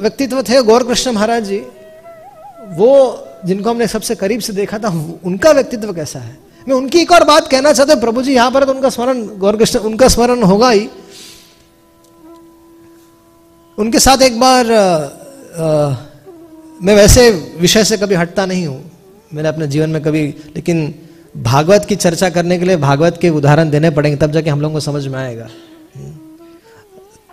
व्यक्तित्व 0.00 0.42
थे 0.42 0.62
गौर 0.62 0.84
कृष्ण 0.86 1.12
महाराज 1.12 1.44
जी 1.44 1.58
वो 2.78 2.90
जिनको 3.46 3.70
हमने 3.70 3.86
सबसे 3.86 4.14
करीब 4.14 4.40
से 4.40 4.52
देखा 4.52 4.78
था 4.78 4.88
उनका 5.24 5.52
व्यक्तित्व 5.52 5.92
कैसा 5.94 6.18
है? 6.18 6.36
मैं 6.68 6.74
उनकी 6.76 7.00
एक 7.00 7.12
और 7.12 7.24
बात 7.24 7.48
कहना 7.48 7.72
चाहता 7.72 7.92
हूँ। 7.92 8.00
प्रभु 8.00 8.22
जी 8.22 8.34
यहाँ 8.34 8.50
पर 8.50 8.64
तो 8.64 8.72
उनका 8.72 8.90
स्मरण 8.90 9.22
गौर 9.38 9.56
कृष्ण 9.56 9.78
उनका 9.86 10.08
स्मरण 10.08 10.42
होगा 10.42 10.70
ही। 10.70 10.88
उनके 13.78 13.98
साथ 14.00 14.22
एक 14.22 14.40
बार 14.40 14.72
आ, 14.72 14.84
आ, 15.62 16.05
मैं 16.82 16.94
वैसे 16.96 17.30
विषय 17.60 17.84
से 17.84 17.96
कभी 17.96 18.14
हटता 18.14 18.46
नहीं 18.46 18.66
हूँ। 18.66 18.90
मैंने 19.34 19.48
अपने 19.48 19.66
जीवन 19.66 19.90
में 19.90 20.02
कभी, 20.02 20.22
लेकिन 20.56 20.94
भागवत 21.36 21.84
की 21.84 21.96
चर्चा 21.96 22.28
करने 22.30 22.58
के 22.58 22.64
लिए 22.64 22.76
भागवत 22.76 23.18
के 23.20 23.28
उदाहरण 23.30 23.70
देने 23.70 23.90
पड़ेंगे, 23.90 24.16
तब 24.16 24.32
जाके 24.32 24.50
हम 24.50 24.60
लोगों 24.60 24.74
को 24.74 24.80
समझ 24.80 25.06
में 25.06 25.18
आएगा। 25.18 25.48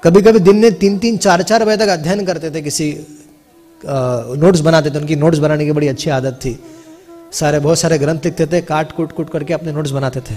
कभी 0.03 0.21
कभी 0.21 0.39
दिन 0.39 0.55
में 0.55 0.73
तीन 0.73 0.97
तीन 0.97 1.17
चार 1.17 1.41
चार 1.41 1.65
बजे 1.65 1.77
तक 1.77 1.89
अध्ययन 1.89 2.25
करते 2.25 2.51
थे 2.51 2.62
किसी 2.62 2.95
नोट्स 3.83 4.59
बनाते 4.59 4.89
थे, 4.89 4.97
उनकी 4.97 5.15
नोट्स 5.15 5.39
बनाने 5.39 5.65
की 5.65 5.71
बड़ी 5.71 5.88
अच्छी 5.88 6.09
आदत 6.09 6.39
थी। 6.45 6.59
सारे, 7.31 7.59
बहुत 7.59 7.79
सारे 7.79 7.97
ग्रंथ 7.97 8.25
लिखते 8.25 8.45
थे 8.45 8.62
काट 8.62 8.91
कूट 8.91 9.12
कूट 9.12 9.29
करके 9.29 9.53
अपने 9.53 9.71
नोट्स 9.71 9.91
बनाते 9.91 10.19
थे। 10.21 10.35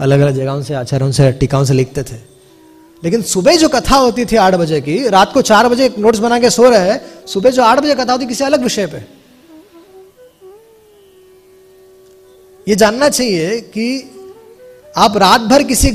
अलग 0.00 0.20
अलग 0.20 0.34
जगहों 0.34 0.62
से 0.62 0.74
आचार्यों 0.74 1.10
से, 1.12 1.32
टीकाओं 1.32 1.64
से 1.64 1.74
लिखते 1.74 2.02
थे। 2.02 2.16
लेकिन 3.02 3.22
सुबह 3.22 3.56
जो 3.56 3.68
कथा 3.68 3.96
होती 3.96 4.24
थी 4.24 4.36
आठ 4.36 4.54
बजे 4.54 4.80
की, 4.80 5.08
रात 5.08 5.32
को 5.32 5.42
चार 5.42 5.68
बजे 5.68 5.94
नोट्स 5.98 6.18
बना 6.18 6.38
के 6.38 6.50
सो 6.50 6.68
रहे 6.70 6.90
हैं 6.90 7.00
सुबह 7.28 7.50
जो 7.50 7.62
आठ 7.62 7.78
बजे 7.78 7.94
कथा 7.94 8.12
होती, 8.12 8.26
किसी 8.26 8.44
अलग 8.44 8.62
विषय 8.62 8.86
पे। 8.86 8.98
ये 12.68 12.74
जानना 12.74 13.08
चाहिए 13.08 13.60
कि 13.60 14.14
आप 14.96 15.16
रात 15.16 15.40
भर 15.40 15.62
किसी 15.62 15.90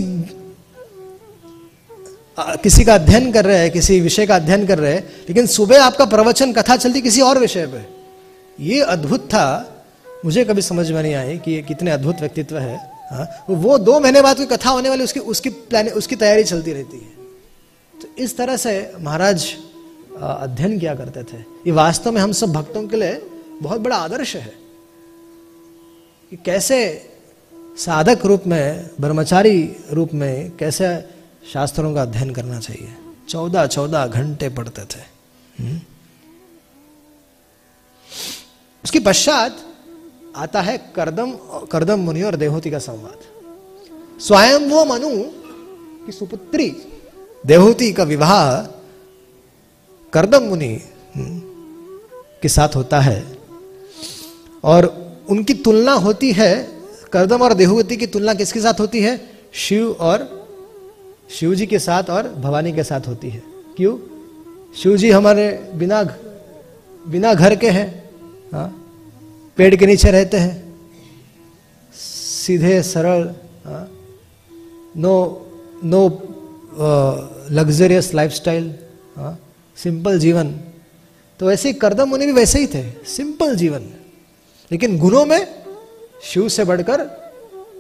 किसी 2.40 2.84
का 2.84 2.96
अध्ययन 2.96 3.32
कर 3.32 3.46
रहे 3.46 3.58
हैं, 3.58 3.72
किसी 3.72 4.00
विषय 4.00 4.26
का 4.26 4.36
अध्ययन 4.36 4.66
कर 4.68 4.80
रहे 4.80 4.94
हैं, 4.94 5.10
लेकिन 5.30 5.48
सुबह 5.48 5.84
आपका 5.84 6.06
प्रवचन, 6.06 6.54
कथा 6.54 6.76
चलती 6.76 7.02
किसी 7.02 7.22
और 7.22 7.40
विषय 7.40 7.66
पे। 7.66 7.82
ये 8.64 8.82
अद्भुत 8.82 9.26
था। 9.26 9.70
मुझे 10.26 10.46
कभी 10.46 10.62
समझ 10.62 10.92
में 10.92 11.02
नहीं 11.04 11.14
आई 11.14 11.38
कि 11.38 11.52
ये 11.52 11.62
कितने 11.62 11.92
अद्भुत 11.92 12.20
व्यक्तित्व 12.20 12.58
है, 12.58 12.78
हा? 13.12 13.46
वो 13.50 13.78
दो 13.78 14.00
महीने 14.00 14.22
बाद 14.22 14.38
कोई 14.38 14.46
कथा 14.46 14.70
होने 14.70 14.90
वाली, 14.90 15.04
उसकी 15.04 15.20
उसकी 15.20 15.50
प्लान, 15.50 15.90
उसकी 15.90 16.16
तैयारी 16.16 16.44
चलती 16.44 16.74
रहती 16.74 16.98
है। 16.98 17.12
तो 18.02 18.24
इस 18.24 18.38
तरह 18.38 18.58
से 18.58 18.92
महाराज 19.00 19.48
अध्ययन 20.22 20.80
किया 20.80 20.96
करते 20.96 21.24
थे। 21.24 21.38
ये 21.38 21.72
वास्तव 21.72 22.12
में 22.12 22.22
हम 22.22 22.32
सब 22.32 22.54
भक्तों 22.54 22.88
के 22.88 22.98
लिए 22.98 23.30
बहुत 23.62 23.82
बड़ा 23.82 23.98
आदर्श 23.98 24.36
है। 24.36 24.64
कि 26.30 26.38
कैसे 26.38 27.10
साधक 27.56 28.26
रूप 28.26 28.44
में, 28.48 28.90
ब्रह्मचारी 29.02 29.76
रूप 29.92 30.10
में 30.14 30.58
कैसे 30.58 31.10
शास्त्रों 31.54 31.96
का 31.96 32.02
अध्ययन 32.02 32.30
करना 32.30 32.60
चाहिए। 32.60 32.94
चौदह 33.30 33.66
चौदह 33.66 34.08
घंटे 34.08 34.50
पढ़ते 34.50 34.82
थे। 34.82 35.00
हुँ? 35.64 35.82
उसके 38.84 39.00
पश्चात 39.00 39.58
आता 40.36 40.62
है 40.62 40.78
करदम 40.96 41.32
करदम 41.72 42.00
मुनि 42.00 42.22
और 42.22 42.36
देहोती 42.36 42.72
का 42.72 42.80
संवाद। 42.80 43.20
स्वयं 44.22 44.60
वो 44.60 44.86
मनु 44.86 45.10
की 46.06 46.12
सुपुत्री, 46.12 46.76
देहोती 47.46 47.94
का 47.94 48.04
विवाह 48.04 48.62
करदम 50.14 50.44
मुनि 50.44 50.74
हम्म, 51.16 51.40
के 52.42 52.50
साथ 52.50 52.76
होता 52.76 53.00
है। 53.00 53.22
और 54.64 54.86
उनकी 55.30 55.54
तुलना 55.66 55.94
होती 56.06 56.32
है 56.32 56.52
करदम 57.14 57.42
और 57.42 57.54
देहूवती 57.54 57.98
की 57.98 58.08
तुलना 58.08 58.34
किसके 58.34 58.60
साथ 58.62 58.80
होती 58.80 59.02
है? 59.02 59.20
शिव 59.54 59.92
और 60.00 60.28
शिव 61.30 61.54
जी 61.56 61.66
के 61.66 61.80
साथ 61.80 62.10
और 62.10 62.28
भवानी 62.36 62.72
के 62.74 62.84
साथ 62.84 63.08
होती 63.08 63.30
है। 63.30 63.42
क्यों? 63.78 63.98
शिव 64.78 64.98
जी 64.98 65.12
हमारे 65.12 65.48
बिना 65.76 66.04
बिना 67.06 67.34
घर 67.34 67.56
के 67.56 67.70
हैं 67.70 67.88
हाँ 68.54 68.68
पेड़ 69.58 69.76
के 69.76 69.86
नीचे 69.86 70.12
रहते 70.12 70.38
हैं। 70.38 70.56
सीधे 71.96 72.82
सरल 72.84 73.24
हाँ 73.66 73.88
नो 74.98 75.16
नो 75.84 76.02
लग्जरियस 77.52 78.14
लाइफस्टाइल 78.14 78.74
हाँ 79.18 79.38
सिंपल 79.78 80.20
जीवन। 80.20 80.52
तो 81.40 81.46
वैसे 81.46 81.70
ही 81.70 81.74
करदम 81.74 82.10
मुनि 82.10 82.26
भी 82.26 82.32
वैसे 82.32 82.60
ही 82.60 82.68
थे, 82.68 82.92
सिंपल 83.06 83.56
जीवन। 83.56 83.90
लेकिन 84.72 84.98
गुणों 84.98 85.26
में 85.26 85.64
शिव 86.24 86.48
से 86.50 86.64
बढ़कर 86.64 87.04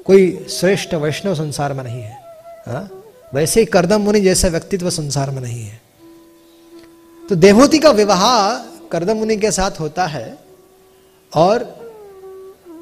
कोई 0.05 0.45
श्रेष्ठ 0.49 0.93
वैष्णव 0.93 1.35
संसार 1.35 1.73
में 1.73 1.83
नहीं 1.83 2.01
है, 2.01 2.13
हा? 2.67 2.89
वैसे 3.33 3.59
ही 3.59 3.65
करदम 3.65 4.01
मुनि 4.01 4.21
जैसा 4.21 4.47
व्यक्तित्व 4.47 4.89
संसार 4.89 5.31
में 5.31 5.41
नहीं 5.41 5.63
है। 5.63 5.81
तो 7.29 7.35
देवहूति 7.35 7.79
का 7.79 7.91
विवाह 7.91 8.57
करदम 8.91 9.17
मुनि 9.17 9.37
के 9.37 9.51
साथ 9.51 9.79
होता 9.79 10.05
है, 10.05 10.37
और 11.35 11.59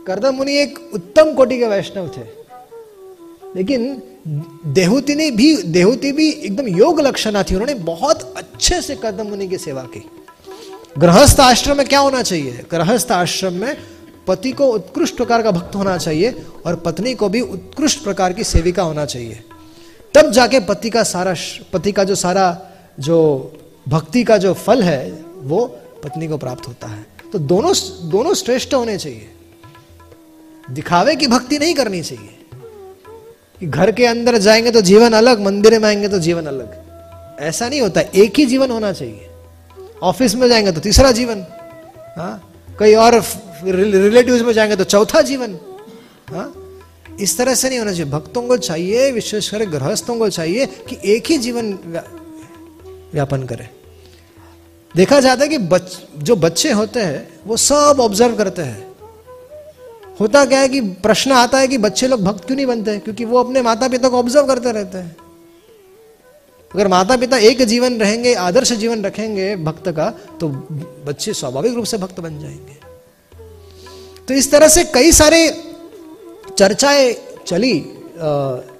करदम 0.07 0.35
मुनि 0.35 0.57
एक 0.57 0.91
उत्तम 0.93 1.33
कोटि 1.33 1.57
के 1.57 1.65
वैष्णव 1.65 2.07
थे। 2.07 2.40
लेकिन 3.55 4.03
देहूति 4.65 5.15
ने 5.15 5.31
भी, 5.31 5.63
देहूति 5.63 6.11
भी 6.11 6.29
एकदम 6.31 6.67
योग 6.67 7.01
लक्षणा 7.01 7.43
थी। 7.43 7.53
उन्होंने 7.53 7.73
बहुत 7.73 8.33
अच्छे 8.37 8.81
से 8.81 8.97
कदम 9.03 9.27
मुनि 9.27 9.47
की 9.47 9.57
सेवा 9.57 9.81
की। 9.81 10.11
गृहस्थ 10.97 11.39
आश्रम 11.39 11.77
में 11.77 11.87
क्या 11.87 11.99
होना 11.99 12.21
चाहिए? 12.21 12.65
गृहस्थ 12.71 13.11
आश्रम 13.11 13.53
में 13.53 13.77
पति 14.27 14.51
को 14.51 14.65
उत्कृष्ट 14.65 15.17
प्रकार 15.17 15.41
का 15.41 15.51
भक्त 15.51 15.75
होना 15.75 15.97
चाहिए 15.97 16.45
और 16.65 16.75
पत्नी 16.75 17.13
को 17.13 17.29
भी 17.29 17.41
उत्कृष्ट 17.41 18.03
प्रकार 18.03 18.33
की 18.33 18.43
सेविका 18.43 18.83
होना 18.83 19.05
चाहिए। 19.05 19.43
तब 20.13 20.31
जाके 20.31 20.59
पति 20.59 20.89
का 20.89 21.03
सारा 21.03 21.35
पति 21.73 21.91
का 21.91 22.03
जो 22.03 22.15
सारा, 22.15 22.67
जो 22.99 23.51
भक्ति 23.87 24.23
का 24.23 24.37
जो 24.37 24.53
फल 24.53 24.83
है, 24.83 25.11
वो 25.37 25.65
पत्नी 26.03 26.27
को 26.27 26.37
प्राप्त 26.37 26.67
होता 26.67 26.87
है। 26.87 27.05
तो 27.33 27.39
दोनों 27.39 27.73
दोनों 28.09 28.33
श्रेष्ठ 28.33 28.73
होने 28.73 28.97
चाहिए। 28.97 29.29
दिखावे 30.71 31.15
की 31.15 31.27
भक्ति 31.27 31.59
नहीं 31.59 31.73
करनी 31.73 32.01
चाहिए। 32.01 32.40
घर 33.63 33.91
के 33.91 34.05
अंदर 34.05 34.37
जाएँगे 34.37 34.71
तो 34.71 34.81
जीवन 34.81 35.13
अलग 35.13 35.41
मंदिर 35.41 35.79
में 35.79 35.87
आएँगे 35.89 36.07
तो 36.07 36.19
जीवन 36.19 36.45
अलग। 36.45 37.39
ऐसा 37.39 37.67
नहीं 37.69 37.81
होता 37.81 38.01
एक 38.01 38.39
ही 38.39 38.45
जीवन 38.45 38.71
होना 38.71 38.91
चाहिए। 38.93 39.27
ऑफ़िस 40.03 40.35
में 40.35 40.47
जाएँगे 40.49 40.71
तो 40.71 40.79
तीसरा 40.79 41.11
जीवन 41.11 41.45
हाँ? 42.17 42.53
कई 42.79 42.93
और 42.95 43.21
रिलेटिव्स 43.63 44.41
में 44.41 44.53
जाएँगे 44.53 44.75
तो 44.75 44.83
चौथा 44.83 45.21
जीवन 45.21 45.57
हाँ? 46.29 46.53
इस 47.19 47.37
तरह 47.37 47.55
से 47.55 47.69
नहीं 47.69 47.79
होना 47.79 47.91
चाहिए। 47.91 48.11
भक्तों 48.11 48.41
को 48.41 48.57
चाहिए 48.57 49.11
विशेषकर 49.11 49.65
गृहस्थों 49.65 50.17
को 50.17 50.29
चाहिए 50.29 50.65
कि 50.89 50.97
एक 51.05 51.31
ही 51.31 51.37
जीवन 51.37 51.73
व्यापन 53.13 53.43
करें। 53.43 53.67
देखा 54.95 55.19
जाता 55.19 55.43
है 55.43 55.49
कि 55.49 55.57
बच, 55.57 55.97
जो 56.17 56.35
बच्चे 56.35 56.71
होते 56.71 56.99
हैं 56.99 57.27
वो 57.45 57.57
सब 57.57 57.97
ऑब्ज़र्व 57.99 58.35
करते 58.35 58.61
हैं। 58.61 58.90
होता 60.21 60.43
क्या 60.45 60.59
है 60.59 60.69
कि 60.69 60.79
प्रश्न 61.03 61.31
आता 61.31 61.57
है 61.57 61.67
कि 61.67 61.77
बच्चे 61.79 62.07
लोग 62.07 62.23
भक्त 62.23 62.45
क्यों 62.45 62.55
नहीं 62.55 62.65
बनते? 62.65 62.97
क्योंकि 62.99 63.25
वो 63.25 63.39
अपने 63.39 63.61
माता 63.61 63.87
पिता 63.87 64.09
को 64.09 64.17
ऑब्ज़र्व 64.17 64.47
करते 64.47 64.71
रहते 64.71 64.97
हैं। 64.97 65.15
अगर 66.71 66.87
माता 66.87 67.17
पिता 67.17 67.37
एक 67.39 67.61
जीवन 67.63 67.97
रहेंगे, 67.99 68.33
आदर्श 68.33 68.71
जीवन 68.73 69.03
रखेंगे 69.03 69.55
भक्त 69.57 69.89
का 69.89 70.09
तो 70.39 70.47
बच्चे 71.07 71.33
स्वाभाविक 71.33 71.73
रूप 71.73 71.85
से 71.85 71.97
भक्त 71.97 72.19
बन 72.19 72.39
जाएँगे। 72.39 72.77
तो 74.27 74.33
इस 74.33 74.51
तरह 74.51 74.67
से 74.67 74.83
कई 74.93 75.11
सारे 75.11 75.47
चर्चाएँ 76.57 77.13
चली 77.47 77.73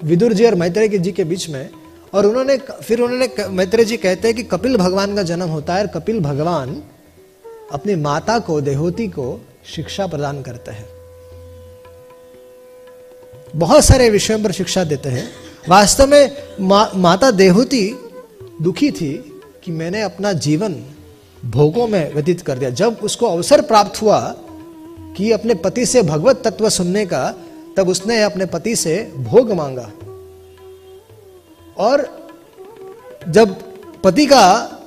विदुर 0.04 0.34
जी 0.34 0.46
और 0.46 0.56
मैत्रेय 0.56 0.98
जी 1.00 1.12
के 1.12 1.24
बीच 1.24 1.50
में, 1.50 1.70
और 2.14 2.26
उन्होंने 2.26 2.58
फिर 2.58 3.02
उन्होंने 3.02 3.50
मैत्रेय 3.50 3.86
जी 3.86 3.98
कहते 3.98 4.28
हैं 4.28 4.38
कि 4.38 4.44
कपिल 4.46 4.78
भगवान 4.78 5.16
का 5.16 5.24
जन्म 5.24 5.50
होता 5.50 5.76
है 5.76 5.82
और 5.82 5.88
कपिल 5.90 6.20
भगवान 6.20 6.82
अपनी 7.72 7.96
माता 7.98 8.40
को, 8.40 8.62
देहोती 8.62 9.08
को 9.10 9.40
शिक्षा 9.66 10.08
प्रदान 10.08 10.42
करते 10.42 10.72
हैं। 10.72 11.01
बहुत 13.56 13.86
सारे 13.86 14.10
विषयों 14.10 14.44
पर 14.44 14.52
शिक्षा 14.52 14.84
देते 14.84 15.10
हैं। 15.10 15.30
वास्तव 15.70 16.08
में 16.08 16.38
मा, 16.62 16.92
माता 16.96 17.32
देहूति 17.32 18.10
दुखी 18.62 18.92
थी 18.92 19.42
कि 19.64 19.72
मैंने 19.72 20.02
अपना 20.02 20.34
जीवन 20.34 20.76
भोगों 21.46 21.88
में 21.88 22.14
व्यतीत 22.14 22.42
कर 22.42 22.58
दिया। 22.58 22.70
जब 22.70 22.98
उसको 23.04 23.28
अवसर 23.28 23.62
प्राप्त 23.62 24.02
हुआ 24.02 24.36
कि 25.18 25.32
अपने 25.32 25.54
पति 25.54 25.86
से 25.86 26.02
भगवत 26.02 26.42
तत्व 26.44 26.70
सुनने 26.70 27.06
का 27.06 27.36
तब 27.78 27.90
उसने 27.90 28.22
अपने 28.22 28.46
पति 28.46 28.76
से 28.76 29.12
भोग 29.18 29.52
मांगा। 29.52 29.92
और 31.78 32.28
जब 33.30 33.56
पति 34.04 34.26
का 34.26 34.78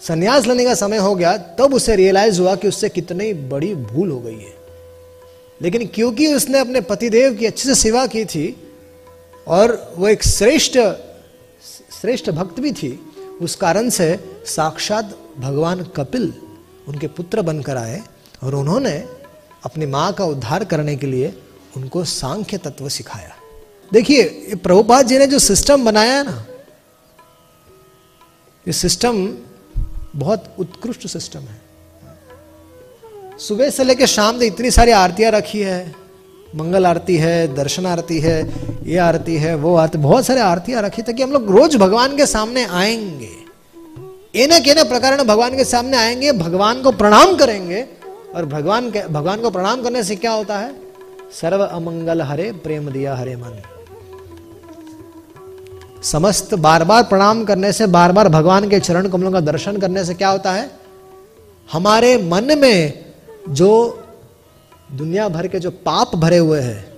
संन्यास 0.00 0.46
लेने 0.46 0.64
का 0.64 0.74
समय 0.74 0.96
हो 0.96 1.14
गया 1.14 1.36
तब 1.36 1.74
उसे 1.74 1.96
रियलाइज़ 1.96 2.40
हुआ 2.40 2.54
कि 2.54 2.68
उससे 2.68 2.88
कितनी 2.88 3.32
बड़ी 3.34 3.74
भूल 3.74 4.10
हो 4.10 4.20
गई 4.20 4.38
है। 4.38 4.55
लेकिन 5.60 5.86
क्योंकि 5.86 6.26
उसने 6.34 6.58
अपने 6.58 6.80
पतिदेव 6.80 7.34
की 7.34 7.46
अच्छे 7.46 7.68
से 7.68 7.74
सेवा 7.74 8.06
की 8.06 8.24
थी, 8.24 8.46
और 9.46 9.94
वो 9.96 10.08
एक 10.08 10.22
श्रेष्ठ 10.22 10.78
श्रेष्ठ 11.92 12.30
भक्त 12.30 12.60
भी 12.60 12.72
थी, 12.72 12.98
उस 13.40 13.54
कारण 13.56 13.88
से 13.90 14.08
साक्षात 14.46 15.16
भगवान 15.38 15.82
कपिल 15.96 16.32
उनके 16.88 17.06
पुत्र 17.08 17.42
बनकर 17.42 17.76
आए, 17.76 18.02
और 18.42 18.54
उन्होंने 18.54 18.96
अपनी 19.64 19.86
माँ 19.86 20.12
का 20.12 20.24
उद्धार 20.24 20.64
करने 20.64 20.96
के 20.96 21.06
लिए 21.06 21.32
उनको 21.76 22.04
सांख्य 22.04 22.58
तत्व 22.58 22.88
सिखाया। 22.88 23.34
देखिए 23.92 24.54
प्रभुपाद 24.56 25.06
जी 25.06 25.18
ने 25.18 25.26
जो 25.26 25.38
सिस्टम 25.38 25.84
बनाया 25.84 26.22
ना, 26.22 26.44
ये 28.66 28.72
सिस्टम 28.72 29.26
बहुत 30.16 30.54
उत्कृष्ट 30.58 31.06
सिस्टम 31.06 31.40
है। 31.40 31.60
सुबह 33.38 33.70
से 33.70 33.84
लेकर 33.84 34.06
शाम 34.06 34.36
तक 34.36 34.42
इतनी 34.42 34.70
सारी 34.70 34.90
आरतियाँ 34.90 35.30
रखी 35.30 35.60
है। 35.60 35.94
मंगल 36.56 36.86
आरती 36.86 37.16
है, 37.16 37.54
दर्शन 37.54 37.86
आरती 37.86 38.20
है, 38.20 38.52
ये 38.84 38.98
आरती 38.98 39.36
है, 39.36 39.54
वो 39.54 39.76
आरती, 39.76 39.98
बहुत 39.98 40.26
सारे 40.26 40.40
आरतियाँ 40.40 40.82
रखी 40.82 41.02
ताकि 41.02 41.22
हम 41.22 41.30
लोग 41.30 41.50
रोज 41.50 41.76
भगवान 41.76 42.16
के 42.16 42.26
सामने 42.26 42.64
आएँगे। 42.64 43.28
एने 44.42 44.60
के 44.60 44.84
प्रकार 44.84 45.24
भगवान 45.24 45.56
के 45.56 45.64
सामने 45.64 45.96
आएँगे, 45.96 46.32
भगवान 46.32 46.82
को 46.82 46.90
प्रणाम 46.90 47.36
करेंगे। 47.36 47.86
और 48.34 48.46
भगवान 48.46 48.90
के, 48.90 49.08
भगवान 49.08 49.40
को 49.40 49.50
प्रणाम 49.50 49.82
करने 49.82 50.02
से 50.02 50.16
क्या 50.16 50.32
होता 50.32 50.58
है? 50.58 50.74
सर्व 51.40 51.62
अमंगल 51.62 52.22
हरे, 52.22 52.52
प्रेम 52.52 52.90
दिया 52.90 53.14
हरे 53.14 53.36
मन। 53.36 53.62
समस्त 56.02 56.54
बार 56.54 56.84
बार 56.84 57.02
प्रणाम 57.02 57.44
करने 57.44 57.72
से 57.72 57.86
बार 57.86 58.12
बार 58.12 58.28
भगवान 58.28 58.68
के 58.68 58.80
चरण 58.80 59.08
कमलों 59.08 59.32
का 59.32 59.40
दर्शन 59.40 59.76
करने 59.76 60.04
से 60.04 60.14
क्या 60.14 60.28
होता 60.28 60.52
है? 60.52 60.70
हमारे 61.72 62.18
मन 62.18 62.58
में 62.58 63.05
जो 63.48 64.02
दुनिया 64.92 65.28
भर 65.28 65.46
के 65.46 65.58
जो 65.58 65.70
पाप 65.70 66.16
भरे 66.16 66.38
हुए 66.38 66.60
हैं, 66.60 66.96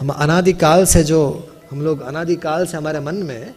हम 0.00 0.08
अनादिकाल 0.08 0.84
से 0.84 1.04
जो, 1.04 1.50
हम 1.70 1.82
लोग 1.82 2.00
अनादिकाल 2.00 2.66
से 2.66 2.76
हमारे 2.76 3.00
मन 3.00 3.14
में 3.14 3.54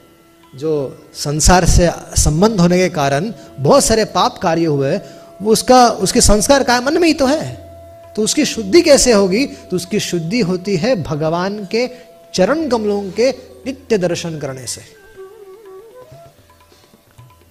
जो 0.55 1.03
संसार 1.13 1.65
से 1.65 1.89
संबंध 2.17 2.59
होने 2.59 2.77
के 2.77 2.89
कारण 2.89 3.33
बहुत 3.59 3.83
सारे 3.83 4.05
पाप 4.05 4.37
कार्य 4.37 4.65
हुए, 4.65 4.97
वो 5.41 5.51
उसका, 5.51 5.89
उसके 5.89 6.21
संस्कार 6.21 6.63
का 6.63 6.81
मन 6.81 7.01
में 7.01 7.07
ही 7.07 7.13
तो 7.13 7.25
है। 7.25 7.69
तो 8.15 8.21
उसकी 8.21 8.45
शुद्धि 8.45 8.81
कैसे 8.81 9.11
होगी? 9.11 9.45
तो 9.45 9.75
उसकी 9.75 9.99
शुद्धि 9.99 10.39
होती 10.39 10.77
है 10.77 11.03
भगवान 11.03 11.65
के 11.65 11.89
चरण 12.33 12.69
कमलों 12.69 13.11
के 13.11 13.29
नित्य 13.65 13.97
दर्शन 13.97 14.39
करने 14.39 14.65
से। 14.67 14.98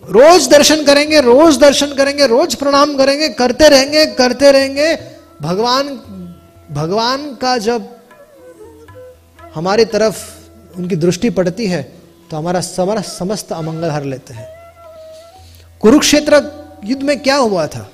रोज 0.03 0.49
दर्शन 0.49 0.85
करेंगे, 0.85 1.21
रोज 1.21 1.57
दर्शन 1.59 1.95
करेंगे, 1.95 2.27
रोज 2.27 2.55
प्रणाम 2.55 2.97
करेंगे, 2.97 3.29
करते 3.31 3.69
रहेंगे 3.69 4.05
करते 4.15 4.51
रहेंगे। 4.53 4.95
भगवान 5.43 5.89
भगवान 6.71 7.35
का 7.35 7.57
जब 7.59 7.89
हमारी 9.55 9.85
तरफ़ 9.87 10.79
उनकी 10.79 10.97
दृष्टि 10.97 11.31
पड़ती 11.31 11.67
है 11.67 11.83
तो 12.31 12.37
हमारा 12.37 12.61
समर, 12.61 13.01
समस्त 13.03 13.53
अमंगल 13.53 13.91
हर 13.91 14.05
लेते 14.05 14.35
हैं। 14.35 14.49
कुरुक्षेत्र 15.81 16.41
युद्ध 16.85 17.03
में 17.03 17.19
क्या 17.21 17.37
हुआ 17.37 17.67
था? 17.67 17.89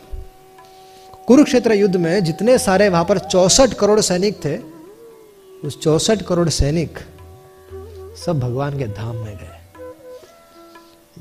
कुरुक्षेत्र 1.26 1.72
युद्ध 1.72 1.96
में 1.96 2.24
जितने 2.24 2.58
सारे 2.58 2.88
वहाँ 2.88 3.04
पर 3.04 3.18
चौसठ 3.20 3.74
करोड़ 3.74 4.00
सैनिक 4.02 4.44
थे, 4.44 4.56
उस 5.62 5.80
चौसठ 5.82 6.22
करोड़ 6.22 6.48
सैनिक 6.50 6.98
सब 8.26 8.40
भगवान 8.40 8.78
के 8.78 8.86
धाम 8.92 9.16
में 9.16 9.36
गए। 9.36 9.53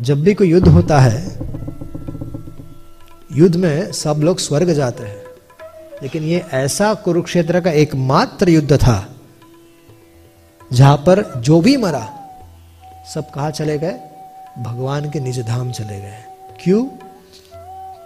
जब 0.02 0.22
भी 0.22 0.34
कोई 0.34 0.50
युद्ध 0.50 0.68
होता 0.68 1.00
है, 1.00 1.40
युद्ध 3.32 3.56
में 3.56 3.92
सब 3.92 4.22
लोग 4.24 4.40
स्वर्ग 4.40 4.74
जाते 4.74 5.04
हैं। 5.04 5.24
लेकिन 6.04 6.24
ये 6.24 6.46
ऐसा 6.54 6.94
कुरुक्षेत्र 6.94 7.60
का 7.62 7.72
एकमात्र 7.72 8.50
युद्ध 8.50 8.78
था, 8.78 9.16
जहाँ 10.74 10.98
पर 10.98 11.42
जो 11.42 11.62
भी 11.62 11.78
मरा, 11.78 12.10
सब 13.14 13.32
कहा 13.32 13.50
चले 13.50 13.78
गए? 13.78 14.00
भगवान 14.60 15.10
के 15.10 15.20
निज 15.20 15.40
धाम 15.40 15.72
चले 15.72 16.00
गए। 16.00 16.24
क्यों? 16.64 16.86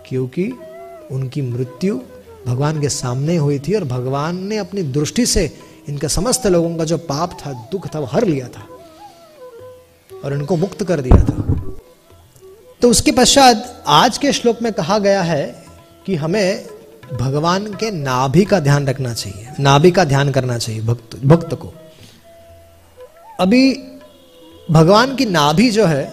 क्योंकि 0.08 0.52
उनकी 1.12 1.42
मृत्यु 1.42 2.00
भगवान 2.48 2.82
के 2.82 2.90
सामने 2.90 3.38
हुई 3.38 3.60
थी 3.60 3.74
और 3.74 3.84
भगवान 3.84 4.44
ने 4.44 4.58
अपनी 4.58 4.84
दृष्टि 4.84 5.26
से 5.26 5.52
इनका 5.90 6.08
समस्त 6.08 6.48
लोगों 6.48 6.78
का 6.78 6.84
जो 6.84 6.98
पाप 6.98 7.32
था, 7.32 7.54
दुख 7.72 7.96
था, 7.96 8.00
वो 8.00 8.06
हर 8.06 8.26
लिया 8.26 8.48
था 8.48 8.66
और 10.26 10.34
इनको 10.34 10.56
मुक्त 10.56 10.84
कर 10.84 11.02
दिया 11.02 11.24
था। 11.24 11.37
तो 12.82 12.90
उसके 12.90 13.12
पश्चात 13.12 13.84
आज 13.88 14.18
के 14.18 14.32
श्लोक 14.34 14.62
में 14.62 14.72
कहा 14.74 14.98
गया 15.00 15.22
है 15.22 15.46
कि 16.06 16.16
हमें 16.16 16.66
भगवान 17.14 17.66
के 17.74 17.90
नाभि 17.92 18.44
का 18.46 18.60
ध्यान 18.60 18.88
रखना 18.88 19.14
चाहिए 19.14 19.48
नाभि 19.60 19.92
का 19.92 20.04
ध्यान 20.04 20.32
करना 20.32 20.58
चाहिए 20.58 20.82
भक्त 20.82 21.16
भक्त 21.26 21.54
को। 21.54 21.74
अभी 23.40 23.74
भगवान 24.72 25.16
की 25.16 25.26
नाभि 25.26 25.70
जो 25.72 25.86
है 25.86 26.06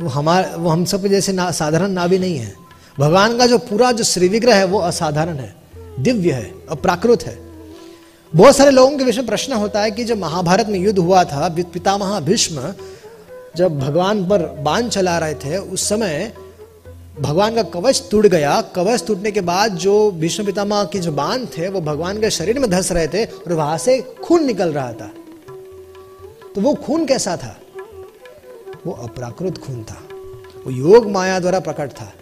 वो 0.00 0.08
हमारे 0.08 0.54
वो 0.56 0.68
हम 0.68 0.84
सब 0.84 1.06
जैसे 1.06 1.32
ना, 1.32 1.50
साधारण 1.50 1.90
नाभि 1.90 2.18
नहीं 2.18 2.36
है। 2.36 2.54
भगवान 2.98 3.38
का 3.38 3.46
जो 3.46 3.58
पूरा 3.60 3.92
जो 3.92 4.04
श्री 4.04 4.28
विग्रह 4.28 4.56
है 4.56 4.64
वो 4.64 4.78
असाधारण 4.80 5.36
है 5.36 5.54
दिव्य 5.98 6.32
है 6.32 6.52
अप्राकृत 6.70 7.22
है। 7.22 7.38
बहुत 8.32 8.56
सारे 8.56 8.70
लोगों 8.70 8.98
के 8.98 9.04
विषय 9.04 9.22
प्रश्न 9.22 9.52
होता 9.52 9.80
है 9.80 9.90
कि 9.90 10.04
जब 10.04 10.18
महाभारत 10.18 10.66
में 10.68 10.78
युद्ध 10.78 10.98
हुआ 10.98 11.24
था 11.24 11.48
पितामह 11.48 12.18
भीष्म 12.20 12.72
जब 13.56 13.78
भगवान 13.78 14.24
पर 14.24 14.42
बाण 14.42 14.88
चला 14.88 15.18
रहे 15.18 15.34
थे, 15.34 15.56
उस 15.56 15.88
समय 15.88 16.32
भगवान 17.20 17.54
का 17.54 17.62
कवच 17.62 18.04
टूट 18.10 18.26
गया। 18.26 18.60
कवच 18.60 19.06
टूटने 19.06 19.30
के 19.30 19.40
बाद 19.40 19.72
जो 19.72 20.10
भीष्म 20.10 20.44
पितामह 20.44 20.84
के 20.84 20.98
जो 20.98 21.12
बाण 21.12 21.46
थे, 21.46 21.68
वो 21.68 21.80
भगवान 21.80 22.20
के 22.20 22.30
शरीर 22.30 22.58
में 22.58 22.70
धस 22.70 22.92
रहे 22.92 23.08
थे 23.08 23.24
और 23.24 23.52
वहाँ 23.52 23.78
से 23.78 23.98
खून 24.00 24.44
निकल 24.44 24.72
रहा 24.72 24.92
था। 24.92 25.10
तो 26.54 26.60
वो 26.60 26.74
खून 26.74 27.06
कैसा 27.06 27.36
था? 27.36 27.60
वो 28.86 28.92
अपराकृत 28.92 29.58
खून 29.58 29.84
था। 29.84 30.02
वो 30.66 30.70
योग 30.70 31.10
माया 31.10 31.40
द्वारा 31.40 31.60
प्रकट 31.60 31.90
था। 31.90 32.12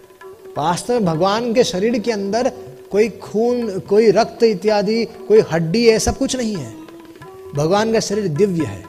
वास्तव 0.57 0.93
में 0.93 1.05
भगवान 1.05 1.53
के 1.53 1.63
शरीर 1.63 1.99
के 1.99 2.11
अंदर 2.11 2.51
कोई 2.91 3.09
खून, 3.09 3.79
कोई 3.79 4.11
रक्त 4.11 4.43
इत्यादि, 4.43 5.05
कोई 5.05 5.43
हड्डी 5.51 5.89
है 5.89 5.99
सब 5.99 6.17
कुछ 6.17 6.35
नहीं 6.35 6.55
है। 6.55 6.73
भगवान 7.55 7.93
का 7.93 7.99
शरीर 7.99 8.27
दिव्य 8.27 8.65
है। 8.65 8.88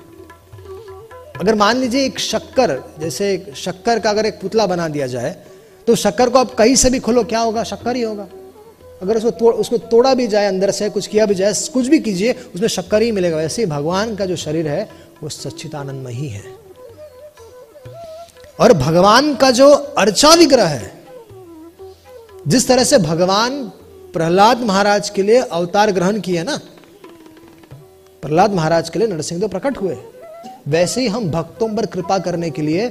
अगर 1.41 1.55
मान 1.55 1.77
लीजिए 1.77 2.05
एक 2.05 2.19
शक्कर, 2.21 2.77
जैसे 3.01 3.53
शक्कर 3.57 3.99
का 3.99 4.11
अगर 4.11 4.27
एक 4.27 4.41
पुतला 4.41 4.67
बना 4.67 4.89
दिया 4.89 5.07
जाए 5.07 5.37
तो 5.87 5.95
शक्कर 5.97 6.31
को 6.31 6.39
आप 6.39 6.55
कहीं 6.55 6.75
से 6.77 6.91
भी 6.91 6.99
खोलो, 7.01 7.23
क्या 7.25 7.41
होगा? 7.41 7.63
शक्कर 7.65 7.97
ही 7.97 8.03
होगा। 8.03 8.27
अगर 9.03 9.17
उसको 9.17 9.31
तोड़ 9.33 9.55
उसको 9.55 9.79
तोड़ा 9.89 10.13
भी 10.15 10.27
जाए, 10.27 10.47
अंदर 10.47 10.71
से 10.71 10.89
कुछ 10.91 11.07
किया 11.07 11.27
भी 11.27 11.35
जाए, 11.35 11.53
कुछ 11.73 11.87
भी 11.87 11.99
कीजिए, 12.01 12.33
उसमें 12.55 12.69
शक्कर 12.69 13.03
ही 13.03 13.13
मिलेगा। 13.13 13.37
वैसे 13.37 13.63
ही 13.63 13.67
भगवान 13.69 14.15
का 14.17 14.27
जो 14.27 14.37
शरीर 14.37 14.69
है, 14.69 14.89
वो 15.23 15.29
सच्चिदानंद 15.29 16.09
ही। 16.09 16.29
है 16.29 16.43
और 18.61 18.73
भगवान 18.75 19.35
का 19.35 19.51
जो 19.51 19.71
अर्चा 19.71 20.35
विग्रह 20.35 20.67
है, 20.67 20.93
जिस 22.49 22.69
तरह 22.69 22.85
से 22.85 22.99
भगवान 23.01 23.63
प्रहलाद 24.15 24.61
महाराज 24.63 25.11
के 25.11 25.23
लिए 25.23 25.39
अवतार 25.41 25.91
ग्रहण 25.93 26.21
किए 26.21 26.43
ना, 26.43 26.61
प्रहलाद 28.23 28.55
महाराज 28.55 28.91
के 28.91 28.99
लिए 28.99 29.09
नरसिंह 29.09 29.47
प्रकट 29.49 29.81
हुए। 29.81 29.97
वैसे 30.69 31.01
ही 31.01 31.07
हम 31.07 31.31
भक्तों 31.31 31.69
पर 31.77 31.87
कृपा 31.87 32.19
करने 32.19 32.51
के 32.51 32.63
लिए 32.63 32.89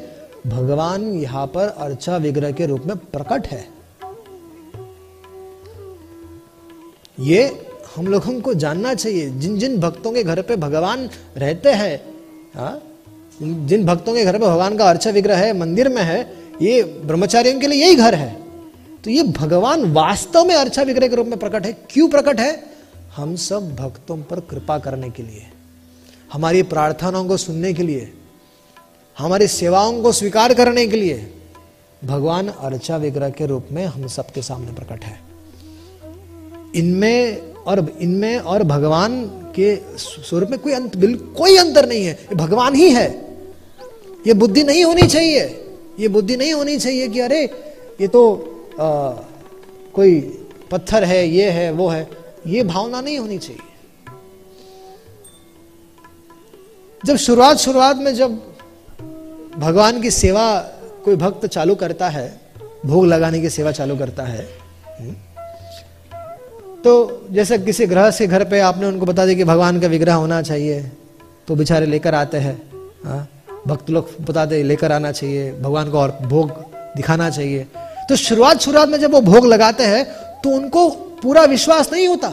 भगवान 0.47 1.03
यहाँ 1.03 1.47
पर 1.47 1.67
अर्चा 1.67 2.17
विग्रह 2.17 2.51
के 2.51 2.65
रूप 2.65 2.83
में 2.85 2.97
प्रकट 2.97 3.47
है। 3.47 3.67
ये 7.19 7.67
हम 7.95 8.07
लोगों 8.07 8.41
को 8.41 8.53
जानना 8.53 8.93
चाहिए, 8.93 9.29
जिन 9.29 9.57
जिन 9.57 9.79
भक्तों 9.79 10.11
के 10.11 10.23
घर 10.23 10.41
पे 10.41 10.55
भगवान 10.55 11.09
रहते 11.37 11.69
हैं 11.69 12.01
हाँ? 12.55 12.81
जिन 13.41 13.85
भक्तों 13.85 14.13
के 14.13 14.25
घर 14.25 14.33
पे 14.33 14.45
भगवान 14.45 14.77
का 14.77 14.89
अर्चा 14.89 15.09
विग्रह 15.09 15.37
है, 15.37 15.57
मंदिर 15.57 15.89
में 15.89 16.01
है, 16.01 16.33
ये 16.61 16.83
ब्रह्मचारियों 16.83 17.59
के 17.59 17.67
लिए 17.67 17.85
यही 17.85 17.95
घर 17.95 18.15
है। 18.15 18.41
तो 19.03 19.11
ये 19.11 19.23
भगवान 19.23 19.93
वास्तव 19.93 20.45
में 20.45 20.55
अर्चा 20.55 20.81
विग्रह 20.81 21.07
के 21.07 21.15
रूप 21.15 21.27
में 21.27 21.39
प्रकट 21.39 21.65
है। 21.65 21.73
क्यों 21.89 22.09
प्रकट 22.09 22.39
है? 22.39 22.63
हम 23.15 23.35
सब 23.35 23.75
भक्तों 23.75 24.17
पर 24.17 24.39
कृपा 24.39 24.79
करने 24.79 25.09
के 25.09 25.23
लिए। 25.23 25.58
हमारी 26.33 26.63
प्रार्थनाओं 26.63 27.27
को 27.27 27.37
सुनने 27.37 27.73
के 27.73 27.83
लिए 27.83 28.11
हमारी 29.17 29.47
सेवाओं 29.47 30.01
को 30.03 30.11
स्वीकार 30.11 30.53
करने 30.53 30.87
के 30.87 30.97
लिए 30.97 31.33
भगवान 32.05 32.47
अर्चा 32.47 32.97
विग्रह 32.97 33.29
के 33.29 33.45
रूप 33.45 33.67
में 33.71 33.85
हम 33.85 34.07
सबके 34.07 34.41
सामने 34.41 34.71
प्रकट 34.71 35.03
है। 35.03 35.19
इनमें 36.75 37.53
और 37.53 37.97
इनमें 38.01 38.37
और 38.37 38.63
भगवान 38.63 39.25
के 39.55 39.75
स्वरूप 39.97 40.49
में 40.49 40.59
कोई 40.59 40.73
अंत 40.73 40.95
कोई 41.37 41.57
अंतर 41.57 41.87
नहीं 41.89 42.05
है। 42.05 42.13
ये 42.13 42.35
भगवान 42.35 42.75
ही 42.75 42.89
है। 42.89 43.07
ये 44.27 44.33
बुद्धि 44.33 44.63
नहीं 44.63 44.83
होनी 44.83 45.07
चाहिए। 45.07 45.41
ये 45.99 46.07
बुद्धि 46.07 46.35
नहीं 46.37 46.53
होनी 46.53 46.77
चाहिए 46.77 47.07
कि 47.07 47.19
अरे 47.19 47.43
ये 48.01 48.07
तो 48.07 48.21
आ, 48.79 49.11
कोई 49.93 50.19
पत्थर 50.71 51.03
है 51.03 51.27
ये 51.27 51.49
है 51.49 51.71
वो 51.71 51.87
है। 51.87 52.09
ये 52.47 52.63
भावना 52.63 53.01
नहीं 53.01 53.17
होनी 53.19 53.37
चाहिए। 53.37 53.68
जब 57.05 57.15
शुरुआत 57.15 57.57
शुरुआत 57.57 57.97
में 57.97 58.13
जब 58.15 58.31
भगवान 59.57 60.01
की 60.01 60.11
सेवा 60.11 60.45
कोई 61.05 61.15
भक्त 61.15 61.45
चालू 61.45 61.75
करता 61.75 62.09
है 62.09 62.27
भोग 62.85 63.05
लगाने 63.05 63.39
की 63.41 63.49
सेवा 63.49 63.71
चालू 63.71 63.95
करता 63.97 64.23
है 64.23 64.47
हम्म, 64.99 65.13
तो 66.83 67.27
जैसे 67.31 67.57
किसी 67.59 67.85
ग्रह 67.85 68.09
से 68.11 68.27
घर 68.27 68.43
पे 68.49 68.59
आपने 68.59 68.85
उनको 68.85 69.05
बता 69.05 69.25
दिया 69.25 69.37
कि 69.37 69.43
भगवान 69.43 69.79
का 69.79 69.87
विग्रह 69.87 70.13
होना 70.13 70.41
चाहिए 70.41 70.81
तो 71.47 71.55
बेचारे 71.55 71.85
लेकर 71.85 72.15
आते 72.15 72.37
हैं 72.37 72.55
हाँ, 73.05 73.27
भक्त 73.67 73.89
लोग 73.89 74.09
बताते 74.21 74.61
लेकर 74.63 74.91
आना 74.91 75.11
चाहिए 75.11 75.51
भगवान 75.61 75.91
को 75.91 75.99
और 75.99 76.17
भोग 76.21 76.51
दिखाना 76.95 77.29
चाहिए। 77.29 77.65
तो 78.09 78.15
शुरुआत 78.15 78.59
शुरुआत 78.61 78.89
में 78.89 78.99
जब 78.99 79.11
वो 79.11 79.21
भोग 79.21 79.45
लगाते 79.45 79.83
हैं 79.85 80.03
तो 80.43 80.49
उनको 80.49 80.89
पूरा 81.21 81.43
विश्वास 81.45 81.91
नहीं 81.93 82.07
होता 82.07 82.29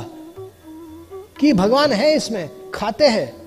कि 1.41 1.53
भगवान 1.53 1.93
है 1.93 2.15
इसमें 2.17 2.49
खाते 2.75 3.07
हैं। 3.07 3.46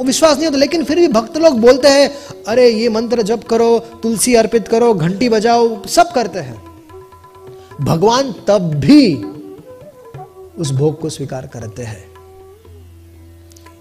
वो 0.00 0.04
विश्वास 0.04 0.36
नहीं 0.36 0.46
होता, 0.46 0.58
लेकिन 0.58 0.84
फिर 0.84 0.96
भी 0.96 1.08
भक्त 1.08 1.36
लोग 1.36 1.60
बोलते 1.60 1.88
हैं, 1.88 2.10
अरे, 2.48 2.70
ये 2.70 2.88
मंत्र 2.88 3.22
जप 3.22 3.44
करो, 3.44 3.78
तुलसी 3.78 4.34
अर्पित 4.34 4.68
करो, 4.68 4.94
घंटी 4.94 5.28
बजाओ, 5.28 5.86
सब 5.86 6.12
करते 6.12 6.38
हैं। 6.38 6.64
भगवान 7.80 8.34
तब 8.48 8.58
भी 8.58 9.14
उस 10.58 10.70
भोग 10.70 11.00
को 11.00 11.08
स्वीकार 11.08 11.46
करते 11.46 11.82
हैं। 11.82 12.04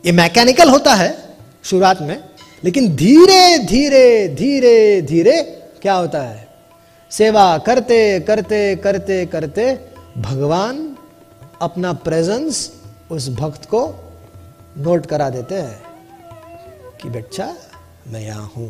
ये 0.06 0.12
मैकेनिकल 0.12 0.70
होता 0.70 0.94
है 0.94 1.38
शुरुआत 1.64 2.02
में, 2.02 2.24
लेकिन 2.64 2.96
धीरे 2.96 3.60
धीरे 3.60 4.28
धीरे 4.28 5.02
धीरे 5.02 5.42
क्या 5.82 5.94
होता 5.94 6.22
है? 6.22 6.48
सेवा 7.12 7.58
करते 7.58 8.20
करते 8.20 8.76
करते 8.76 9.26
करते 9.26 9.80
भगवान 10.18 10.96
अपना 11.62 11.94
प्रेजेंस 11.94 12.72
उस 13.12 13.30
भक्त 13.30 13.66
को 13.66 13.94
नोट 14.78 15.06
करा 15.06 15.30
देते 15.30 15.56
हैं। 15.56 15.93
कि 17.04 17.10
बच्चा 17.10 17.56
मैं 18.08 18.22
यहाँ 18.22 18.52
हूँ 18.58 18.70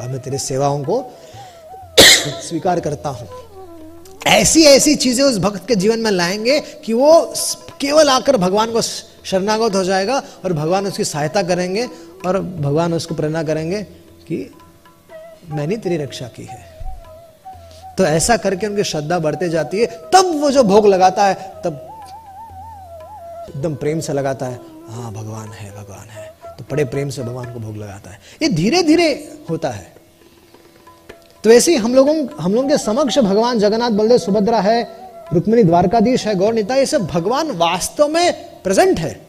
और 0.00 0.08
मैं 0.08 0.20
तेरी 0.20 0.38
सेवाओं 0.38 0.84
को 0.84 1.12
स्वीकार 2.48 2.80
करता 2.80 3.08
हूँ। 3.08 3.28
ऐसी 4.26 4.62
ऐसी 4.62 4.94
चीज़ें 4.94 5.24
उस 5.24 5.38
भक्त 5.38 5.68
के 5.68 5.74
जीवन 5.74 5.98
में 5.98 6.10
लाएँगे 6.10 6.60
कि 6.60 6.92
वो 6.92 7.34
केवल 7.80 8.08
आकर 8.08 8.36
भगवान 8.36 8.72
को 8.72 8.82
शरणागत 8.82 9.76
हो 9.76 9.84
जाएगा 9.84 10.22
और 10.44 10.52
भगवान 10.52 10.86
उसकी 10.86 11.04
सहायता 11.04 11.42
करेंगे 11.42 11.86
और 12.26 12.40
भगवान 12.40 12.94
उसको 12.94 13.14
प्रेरणा 13.14 13.42
करेंगे 13.42 13.82
कि 14.28 14.54
मैंने 15.48 15.76
तेरी 15.76 15.96
रक्षा 15.96 16.26
की 16.26 16.44
है। 16.44 16.64
तो 17.98 18.04
ऐसा 18.04 18.36
करके 18.36 18.66
उनकी 18.66 18.84
श्रद्धा 18.84 19.18
बढ़ते 19.18 19.48
जाती 19.48 19.80
है। 19.80 19.86
तब 19.86 20.40
वो 20.40 20.50
जो 20.50 20.62
भोग 20.62 20.86
लगाता 20.86 21.26
है, 21.26 21.34
तब 21.34 21.82
एकदम 23.48 23.74
प्रेम 23.74 24.00
से 24.00 24.12
लगाता 24.12 24.46
है 24.46 24.60
हाँ 24.88 25.12
भगवान 25.12 25.48
है 25.48 25.70
भगवान 25.70 26.08
है। 26.08 26.35
तो 26.58 26.64
बड़े 26.70 26.84
प्रेम 26.84 27.08
से 27.08 27.22
भगवान 27.22 27.52
को 27.54 27.60
भोग 27.60 27.76
लगाता 27.76 28.10
है। 28.10 28.18
ये 28.42 28.48
धीरे 28.48 28.82
धीरे 28.82 29.08
होता 29.50 29.70
है। 29.70 29.94
तो 31.44 31.50
ऐसे 31.50 31.70
ही 31.70 31.76
हम 31.76 31.94
लोगों 31.94 32.16
हम 32.40 32.54
लोगों 32.54 32.68
के 32.68 32.78
समक्ष 32.78 33.18
भगवान 33.18 33.58
जगन्नाथ, 33.58 33.90
बलदेव, 33.90 34.18
सुभद्रा 34.18 34.60
है, 34.60 34.82
रुक्मिणी, 35.32 35.62
द्वारकाधीश 35.64 36.26
है 36.26 36.34
गौर 36.34 36.54
नेता 36.54 36.74
ये 36.74 36.86
सब 36.86 37.06
भगवान 37.06 37.50
वास्तव 37.50 38.08
में 38.08 38.32
प्रेजेंट 38.62 38.98
है। 38.98 39.26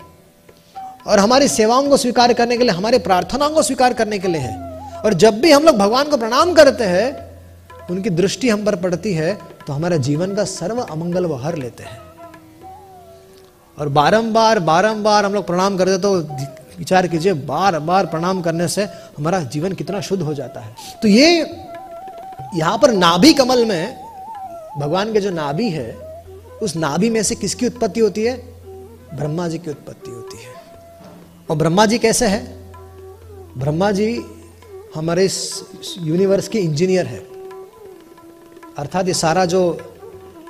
और 1.07 1.19
हमारी 1.19 1.47
सेवाओं 1.47 1.87
को 1.89 1.97
स्वीकार 1.97 2.33
करने 2.33 2.57
के 2.57 2.63
लिए, 2.63 2.73
हमारे 2.73 2.97
प्रार्थनाओं 2.99 3.49
को 3.49 3.61
स्वीकार 3.61 3.93
करने 3.93 4.19
के 4.19 4.27
लिए 4.27 4.41
है। 4.41 4.55
और 4.97 5.13
जब 5.13 5.39
भी 5.39 5.51
हम 5.51 5.63
लोग 5.63 5.77
भगवान 5.77 6.09
को 6.09 6.17
प्रणाम 6.17 6.53
करते 6.53 6.83
हैं, 6.83 7.27
उनकी 7.89 8.09
दृष्टि 8.09 8.49
हम 8.49 8.65
पर 8.65 8.75
पड़ती 8.75 9.13
है 9.13 9.33
तो 9.67 9.73
हमारे 9.73 9.97
जीवन 9.99 10.35
का 10.35 10.43
सर्व 10.43 10.79
अमंगल 10.81 11.25
वो 11.25 11.35
हर 11.35 11.55
लेते 11.55 11.83
हैं। 11.83 11.99
और 13.77 13.89
बारंबार 13.89 14.59
बारंबार 14.59 15.25
हम 15.25 15.33
लोग 15.33 15.45
प्रणाम 15.47 15.77
करते 15.77 15.97
तो 15.97 16.21
विचार 16.77 17.07
कीजिए 17.07 17.33
बार 17.33 17.79
बार 17.79 18.05
प्रणाम 18.05 18.41
करने 18.41 18.67
से 18.67 18.83
हमारा 19.17 19.39
जीवन 19.45 19.73
कितना 19.73 20.01
शुद्ध 20.01 20.21
हो 20.23 20.33
जाता 20.33 20.59
है। 20.59 20.75
तो 21.01 21.07
ये 21.07 21.39
यहाँ 22.55 22.77
पर 22.77 22.91
नाभि 22.91 23.33
कमल 23.33 23.65
में, 23.65 23.97
भगवान 24.79 25.13
के 25.13 25.21
जो 25.21 25.31
नाभि 25.31 25.69
है, 25.69 25.91
उस 26.61 26.75
नाभि 26.75 27.09
में 27.09 27.21
से 27.23 27.35
किसकी 27.35 27.67
उत्पत्ति 27.67 27.99
होती 27.99 28.23
है? 28.23 28.35
ब्रह्मा 29.13 29.47
जी 29.47 29.57
की 29.57 29.69
उत्पत्ति 29.69 30.11
होती 30.11 30.37
है। 30.37 30.53
और 31.49 31.55
ब्रह्मा 31.55 31.85
जी 31.85 31.97
कैसे 31.97 32.27
है? 32.27 32.41
ब्रह्मा 33.57 33.91
जी 33.91 34.09
हमारे 34.95 35.25
इस 35.25 35.97
यूनिवर्स 35.99 36.47
के 36.47 36.59
इंजीनियर 36.59 37.05
है। 37.05 37.19
अर्थात 38.77 39.07
ये 39.07 39.13
सारा 39.13 39.45
जो, 39.45 39.61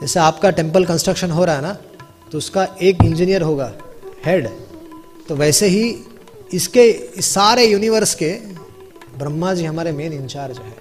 जैसे 0.02 0.20
आपका 0.20 0.50
टेंपल 0.50 0.86
कंस्ट्रक्शन 0.86 1.32
हो 1.32 1.46
रहा 1.46 1.56
है 1.56 1.62
ना 1.62 1.78
तो 2.32 2.38
उसका 2.38 2.68
एक 2.82 3.04
इंजीनियर 3.04 3.42
होगा 3.42 3.72
हेड 4.26 4.48
तो 5.28 5.36
वैसे 5.36 5.68
ही 5.68 5.84
इसके 6.54 6.90
इस 6.90 7.34
सारे 7.34 7.66
यूनिवर्स 7.66 8.14
के 8.16 8.32
ब्रह्मा 9.18 9.54
जी 9.54 9.66
हमारे 9.66 9.92
मेन 9.92 10.14
इंचार्ज 10.14 10.58
है। 10.58 10.76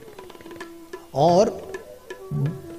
और 1.15 1.73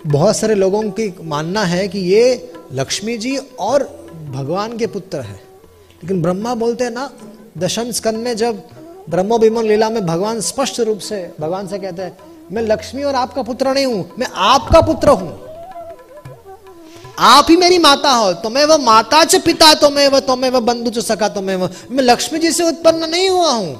बहुत 0.08 0.38
सारे 0.38 0.56
लोगों 0.56 0.82
की 0.92 1.14
मानना 1.24 1.64
है 1.64 1.88
कि 1.88 2.00
ये 2.00 2.52
लक्ष्मी 2.74 3.18
जी 3.18 3.38
और 3.60 3.84
भगवान 4.32 4.78
के 4.78 4.88
पुत्र 4.88 5.20
है। 5.20 5.36
लेकिन 6.04 6.22
ब्रह्मा 6.22 6.56
बोलते 6.56 6.84
हैं 6.84 6.92
ना, 6.92 7.10
दशम 7.58 7.92
स्कंद 7.92 8.18
में 8.18 8.36
जब 8.36 8.64
ब्रह्मो 9.10 9.38
विमन 9.38 9.64
लीला 9.64 9.90
में 9.90 10.06
भगवान 10.06 10.42
स्पष्ट 10.42 10.80
रूप 10.80 11.00
से, 11.00 11.32
भगवान 11.40 11.68
से 11.68 11.80
कहते 11.80 12.02
हैं, 12.02 12.18
मैं 12.52 12.62
लक्ष्मी 12.62 13.04
और 13.04 13.16
आपका 13.16 13.42
पुत्र 13.44 13.74
नहीं 13.74 13.86
हूँ, 13.86 14.10
मैं 14.20 14.28
आपका 14.34 14.82
पुत्र 14.82 15.10
हूँ। 15.10 15.47
आप 17.18 17.46
ही 17.50 17.56
मेरी 17.58 17.78
माता 17.78 18.12
हो 18.12 18.32
तुम्हें 18.34 18.66
वह 18.66 18.78
माता 18.78 19.24
च 19.24 19.36
पिता 19.42 19.74
तुम्हें 19.74 20.08
वह 20.08 20.20
तुम्हें 20.22 20.50
वह 20.52 20.60
बंधु 20.62 20.90
च 20.92 21.00
सका 21.00 21.28
तुम्हें 21.30 21.56
वह, 21.56 21.70
मैं 21.92 22.04
लक्ष्मी 22.04 22.40
जी 22.40 22.52
से 22.52 22.64
उत्पन्न 22.64 23.10
नहीं 23.10 23.30
हुआ 23.30 23.52
हूँ। 23.52 23.74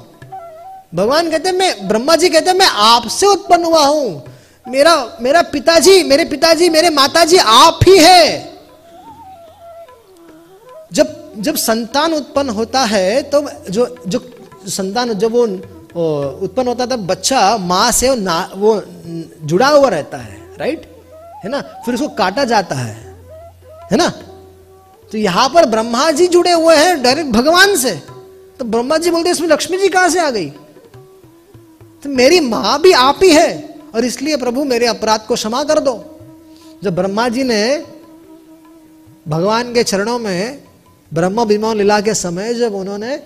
भगवान 0.94 1.30
कहते 1.30 1.52
मैं, 1.52 1.88
ब्रह्मा 1.88 2.16
जी 2.16 2.28
कहते 2.28 2.52
मैं 2.52 2.66
आपसे 2.66 3.26
उत्पन्न 3.26 3.64
हुआ 3.64 3.84
हूँ। 3.84 4.22
मेरा 4.66 4.94
मेरा 5.20 5.42
पिताजी, 5.44 6.02
मेरे 6.02 6.24
पिताजी, 6.24 6.68
मेरे 6.70 6.90
माताजी 6.90 7.36
आप 7.36 7.80
ही 7.86 7.98
है। 7.98 8.56
जब 10.92 11.16
जब 11.38 11.56
संतान 11.56 12.12
उत्पन्न 12.14 12.50
होता 12.50 12.84
है 12.84 13.22
तो 13.24 13.40
जो 13.70 13.86
जो 14.06 14.20
संतान, 14.68 15.12
जब 15.14 15.32
वो 15.32 15.42
उत्पन्न 16.42 16.68
होता 16.68 16.86
था 16.86 16.96
बच्चा 16.96 17.56
माँ 17.58 17.90
से 17.92 18.14
ना, 18.16 18.38
वो 18.54 18.82
जुड़ा 19.44 19.68
हुआ 19.68 19.88
रहता 19.88 20.18
है 20.18 20.56
राइट 20.58 20.86
है 21.44 21.50
ना? 21.50 21.60
फिर 21.84 21.94
उसको 21.94 22.08
काटा 22.16 22.44
जाता 22.44 22.74
है। 22.74 23.07
है 23.90 23.96
ना? 23.96 24.08
तो 25.12 25.18
यहाँ 25.18 25.48
पर 25.48 25.66
ब्रह्मा 25.66 26.10
जी 26.10 26.26
जुड़े 26.28 26.52
हुए 26.52 26.74
हैं 26.76 27.02
डायरेक्ट 27.02 27.30
भगवान 27.30 27.76
से। 27.76 27.94
तो 28.58 28.64
ब्रह्मा 28.64 28.96
जी 28.98 29.10
बोलते 29.10 29.30
इसमें 29.30 29.48
लक्ष्मी 29.48 29.78
जी 29.78 29.88
कहाँ 29.88 30.08
से 30.08 30.20
आ 30.20 30.30
गई? 30.30 30.48
तो 32.02 32.10
मेरी 32.10 32.40
माँ 32.40 32.80
भी 32.82 32.92
आप 32.92 33.18
ही 33.22 33.30
है, 33.30 33.76
और 33.94 34.04
इसलिए 34.04 34.36
प्रभु 34.36 34.64
मेरे 34.64 34.86
अपराध 34.86 35.26
को 35.26 35.34
क्षमा 35.34 35.62
कर 35.64 35.80
दो। 35.80 35.94
जब 36.82 36.94
ब्रह्मा 36.94 37.28
जी 37.28 37.44
ने 37.44 37.62
भगवान 39.28 39.72
के 39.74 39.82
चरणों 39.84 40.18
में 40.18 40.60
ब्रह्म 41.12 41.44
विमान 41.44 41.76
लीला 41.76 42.00
के 42.00 42.14
समय 42.14 42.54
जब 42.54 42.74
उन्होंने 42.74 43.18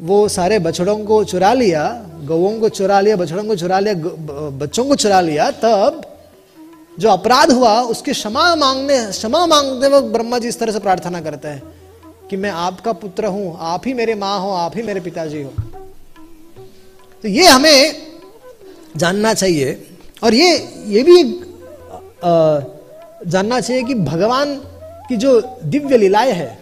वो 0.00 0.28
सारे 0.28 0.58
बछड़ों 0.58 0.96
को 1.04 1.22
चुरा 1.24 1.52
लिया 1.52 1.84
गौों 2.24 2.52
को 2.60 2.68
चुरा 2.68 3.00
लिया, 3.00 3.16
बछड़ों 3.16 3.44
को 3.44 3.56
चुरा 3.56 3.78
लिया 3.78 3.94
बच्चों 3.94 4.84
को 4.84 4.94
चुरा 4.94 5.20
लिया, 5.20 5.50
तब 5.52 6.02
जो 6.98 7.08
अपराध 7.08 7.52
हुआ 7.52 7.80
उसकी 7.82 8.12
क्षमा 8.12 8.54
मांगने 8.54 8.98
क्षमा 9.10 9.46
मांगते 9.46 9.88
वक्त 9.88 10.06
ब्रह्मा 10.06 10.38
जी 10.38 10.48
इस 10.48 10.58
तरह 10.58 10.72
से 10.72 10.78
प्रार्थना 10.78 11.20
करते 11.20 11.48
हैं 11.48 11.62
कि 12.30 12.36
मैं 12.36 12.50
आपका 12.50 12.92
पुत्र 12.92 13.26
हूँ 13.26 13.56
आप 13.60 13.86
ही 13.86 13.94
मेरे 13.94 14.14
माँ 14.14 14.38
हो 14.40 14.50
आप 14.50 14.76
ही 14.76 14.82
मेरे 14.82 15.00
पिताजी 15.00 15.42
हो। 15.42 15.52
तो 17.22 17.28
ये 17.28 17.46
हमें 17.46 18.02
जानना 18.96 19.34
चाहिए 19.34 19.86
और 20.22 20.34
ये 20.34 20.50
ये 20.86 21.02
भी 21.02 21.22
आ, 22.24 22.60
जानना 23.26 23.60
चाहिए 23.60 23.82
कि 23.82 23.94
भगवान 23.94 24.54
की 25.08 25.16
जो 25.16 25.40
दिव्य 25.64 25.96
लीलाएँ 25.96 26.32
है 26.32 26.58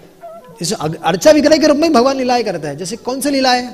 जैसे 0.61 0.75
अर्चा 1.05 1.31
विग्रह 1.31 1.57
के 1.57 1.67
रूप 1.67 1.77
में 1.77 1.93
भगवान 1.93 2.17
लीलाएँ 2.17 2.45
करते 2.45 2.69
हैं। 2.69 2.77
जैसे 2.79 2.97
कौन 2.97 3.21
से 3.21 3.31
लीलाएँ? 3.31 3.69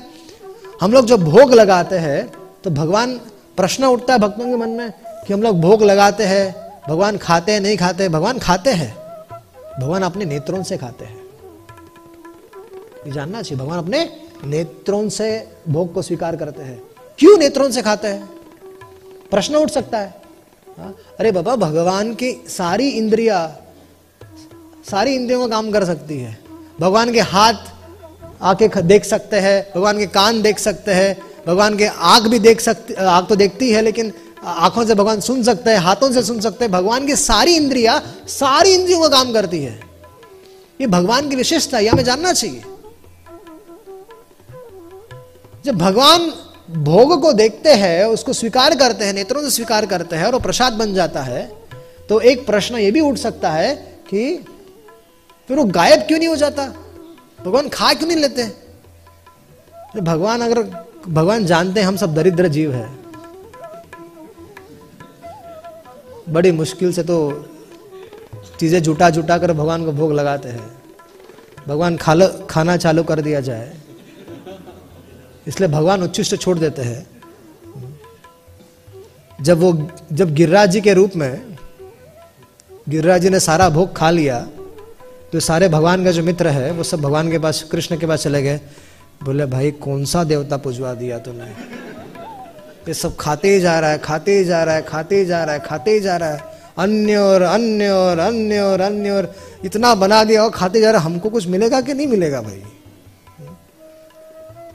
हम 0.81 0.93
लोग 0.93 1.05
जब 1.05 1.23
भोग 1.23 1.53
लगाते 1.53 1.95
हैं 1.97 2.27
तो 2.63 2.69
भगवान 2.69 3.19
प्रश्न 3.57 3.85
उठता 3.85 4.13
है 4.13 4.19
भक्तों 4.19 4.45
के 4.45 4.55
मन 4.55 4.69
में 4.69 5.02
कि 5.27 5.33
हम 5.33 5.43
लोग 5.43 5.61
भोग 5.61 5.83
लगाते 5.83 6.23
हैं, 6.23 6.55
भगवान 6.89 7.17
खाते 7.17 7.51
हैं, 7.51 7.59
नहीं 7.59 7.77
खाते 7.77 8.09
भगवान 8.09 8.39
खाते 8.39 8.69
हैं। 8.69 8.97
भगवान 9.79 10.03
अपने 10.03 10.25
नेत्रों 10.25 10.63
से 10.63 10.77
खाते 10.77 11.05
हैं। 11.05 11.21
ये 13.07 13.11
जानना 13.11 13.41
चाहिए, 13.41 13.63
भगवान 13.63 13.79
अपने 13.79 14.21
नेत्रों 14.45 15.09
से 15.09 15.47
भोग 15.69 15.93
को 15.93 16.01
स्वीकार 16.01 16.35
करते 16.35 16.63
हैं। 16.63 16.83
क्यों 17.19 17.37
नेत्रों 17.37 17.71
से 17.71 17.81
खाते 17.81 18.07
हैं? 18.07 18.29
प्रश्न 19.31 19.55
उठ 19.55 19.69
सकता 19.69 19.97
है। 19.97 20.21
हा? 20.79 20.93
अरे 21.19 21.31
बाबा, 21.31 21.55
भगवान 21.55 22.13
की 22.13 22.43
सारी 22.47 22.89
इंद्रिया, 22.89 23.57
सारी 24.91 25.15
इंद्रियों 25.15 25.41
का 25.41 25.47
काम 25.47 25.71
कर 25.71 25.85
सकती 25.85 26.19
है। 26.19 26.39
भगवान 26.79 27.13
के 27.13 27.19
हाथ 27.19 27.53
आके 28.41 28.81
देख 28.81 29.05
सकते 29.05 29.37
हैं, 29.37 29.71
भगवान 29.75 29.97
के 29.97 30.05
कान 30.05 30.41
देख 30.41 30.59
सकते 30.59 30.91
हैं, 30.91 31.21
भगवान 31.47 31.77
के 31.77 31.85
आग 31.85 32.27
भी 32.27 32.39
देख 32.39 32.61
सकते, 32.61 32.93
आग 32.93 33.27
तो 33.27 33.35
देखती 33.35 33.71
है, 33.71 33.81
लेकिन 33.81 34.13
आँखों 34.43 34.85
से 34.85 34.95
भगवान 34.95 35.19
सुन 35.19 35.43
सकते 35.43 35.69
हैं, 35.69 35.77
हाथों 35.77 36.11
से 36.11 36.21
सुन 36.23 36.39
सकते 36.39 36.65
हैं, 36.65 36.71
भगवान 36.71 37.05
की 37.07 37.15
सारी 37.15 37.55
इंद्रिया, 37.55 38.01
सारी 38.29 38.73
इंद्रियों 38.73 39.01
का 39.01 39.07
काम 39.07 39.33
करती 39.33 39.63
है। 39.63 39.79
ये 40.81 40.87
भगवान 40.87 41.29
की 41.29 41.35
विशेषता 41.35 41.79
यह 41.79 41.91
हमें 41.91 42.03
जानना 42.03 42.33
चाहिए। 42.33 42.63
जब 45.65 45.77
भगवान 45.77 46.31
भोग 46.83 47.21
को 47.21 47.31
देखते 47.33 47.73
हैं, 47.73 48.05
उसको 48.05 48.33
स्वीकार 48.33 48.75
करते 48.75 49.05
हैं, 49.05 49.13
नेत्रों 49.13 49.41
से 49.43 49.49
स्वीकार 49.49 49.85
करते 49.85 50.15
हैं 50.15 50.25
और 50.25 50.33
वो 50.33 50.39
प्रसाद 50.39 50.73
बन 50.73 50.93
जाता 50.93 51.21
है 51.21 51.45
तो 52.09 52.19
एक 52.21 52.45
प्रश्न 52.45 52.77
ये 52.77 52.91
भी 52.91 53.01
उठ 53.01 53.17
सकता 53.17 53.49
है 53.51 53.75
कि 54.09 54.35
फिर 55.49 55.57
वो 55.57 55.63
गायब 55.65 55.99
क्यों 55.99 56.17
नहीं 56.19 56.27
हो 56.27 56.35
जाता? 56.35 56.65
भगवान 57.45 57.69
खा 57.69 57.93
क्यों 57.93 58.07
नहीं 58.07 58.17
लेते? 58.17 58.43
भगवान, 59.97 60.41
अगर 60.41 60.61
भगवान 61.07 61.45
जानते 61.45 61.79
हैं 61.79 61.87
हम 61.87 61.97
सब 61.97 62.13
दरिद्र 62.15 62.47
जीव 62.47 62.73
है 62.73 63.02
बड़ी 66.29 66.51
मुश्किल 66.51 66.91
से 66.93 67.03
तो 67.03 67.17
चीज़ें 68.59 68.81
जुटा 68.83 69.09
जुटा 69.09 69.37
कर 69.37 69.53
भगवान 69.53 69.85
को 69.85 69.91
भोग 69.91 70.13
लगाते 70.13 70.49
हैं। 70.49 70.71
भगवान 71.67 71.97
खालो, 71.97 72.27
खाना 72.49 72.77
चालू 72.77 73.03
कर 73.03 73.21
दिया 73.21 73.39
जाए। 73.39 73.73
इसलिए 75.47 75.69
भगवान 75.69 76.03
उच्चिष्ट 76.03 76.35
छोड़ 76.35 76.57
देते 76.59 76.81
हैं। 76.81 77.05
जब 79.41 79.59
वो, 79.59 79.89
जब 80.11 80.33
गिरिराज 80.33 80.71
जी 80.71 80.81
के 80.81 80.93
रूप 80.93 81.15
में 81.15 81.57
गिरिराज 82.89 83.21
जी 83.21 83.29
ने 83.29 83.39
सारा 83.39 83.69
भोग 83.69 83.95
खा 83.95 84.09
लिया 84.09 84.39
तो 85.33 85.39
सारे 85.39 85.67
भगवान 85.69 86.03
का 86.05 86.11
जो 86.11 86.23
मित्र 86.23 86.47
है, 86.47 86.71
वो 86.71 86.83
सब 86.83 87.01
भगवान 87.01 87.31
के 87.31 87.39
पास, 87.39 87.63
कृष्ण 87.63 87.97
के 87.97 88.05
पास 88.05 88.23
चले 88.23 88.41
गए। 88.41 88.59
बोले, 89.23 89.45
भाई, 89.45 89.71
कौन 89.71 90.03
सा 90.05 90.23
देवता 90.23 90.57
पुजवा 90.57 90.93
दिया 90.93 91.17
तूने? 91.19 91.45
ये 92.87 92.93
सब 92.93 93.15
खाते 93.15 93.53
ही 93.53 93.59
जा 93.59 93.79
रहा 93.79 93.89
है, 93.89 93.97
खाते 93.97 94.37
ही 94.37 94.45
जा 94.45 94.63
रहा 94.63 94.75
है, 94.75 94.81
खाते 94.81 95.15
ही 95.15 95.25
जा 95.25 95.43
रहा 95.43 95.53
है, 95.53 95.59
खाते 95.59 95.91
ही 95.91 95.99
जा 95.99 96.17
रहा 96.17 96.29
है। 96.29 96.51
अन्य 96.77 97.15
और 97.15 97.41
अन्य 97.41 97.89
और 97.89 98.19
अन्य 98.19 98.59
और 98.59 98.81
अन्य 98.81 99.09
और। 99.09 99.35
इतना 99.65 99.93
बना 99.95 100.23
दिया 100.23 100.43
और 100.43 100.49
खाते 100.49 100.81
जा 100.81 100.91
रहा 100.91 101.01
हमको 101.01 101.29
कुछ 101.29 101.47
मिलेगा 101.47 101.81
कि 101.81 101.93
नहीं 101.93 102.07
मिलेगा 102.07 102.41
भाई? 102.41 102.63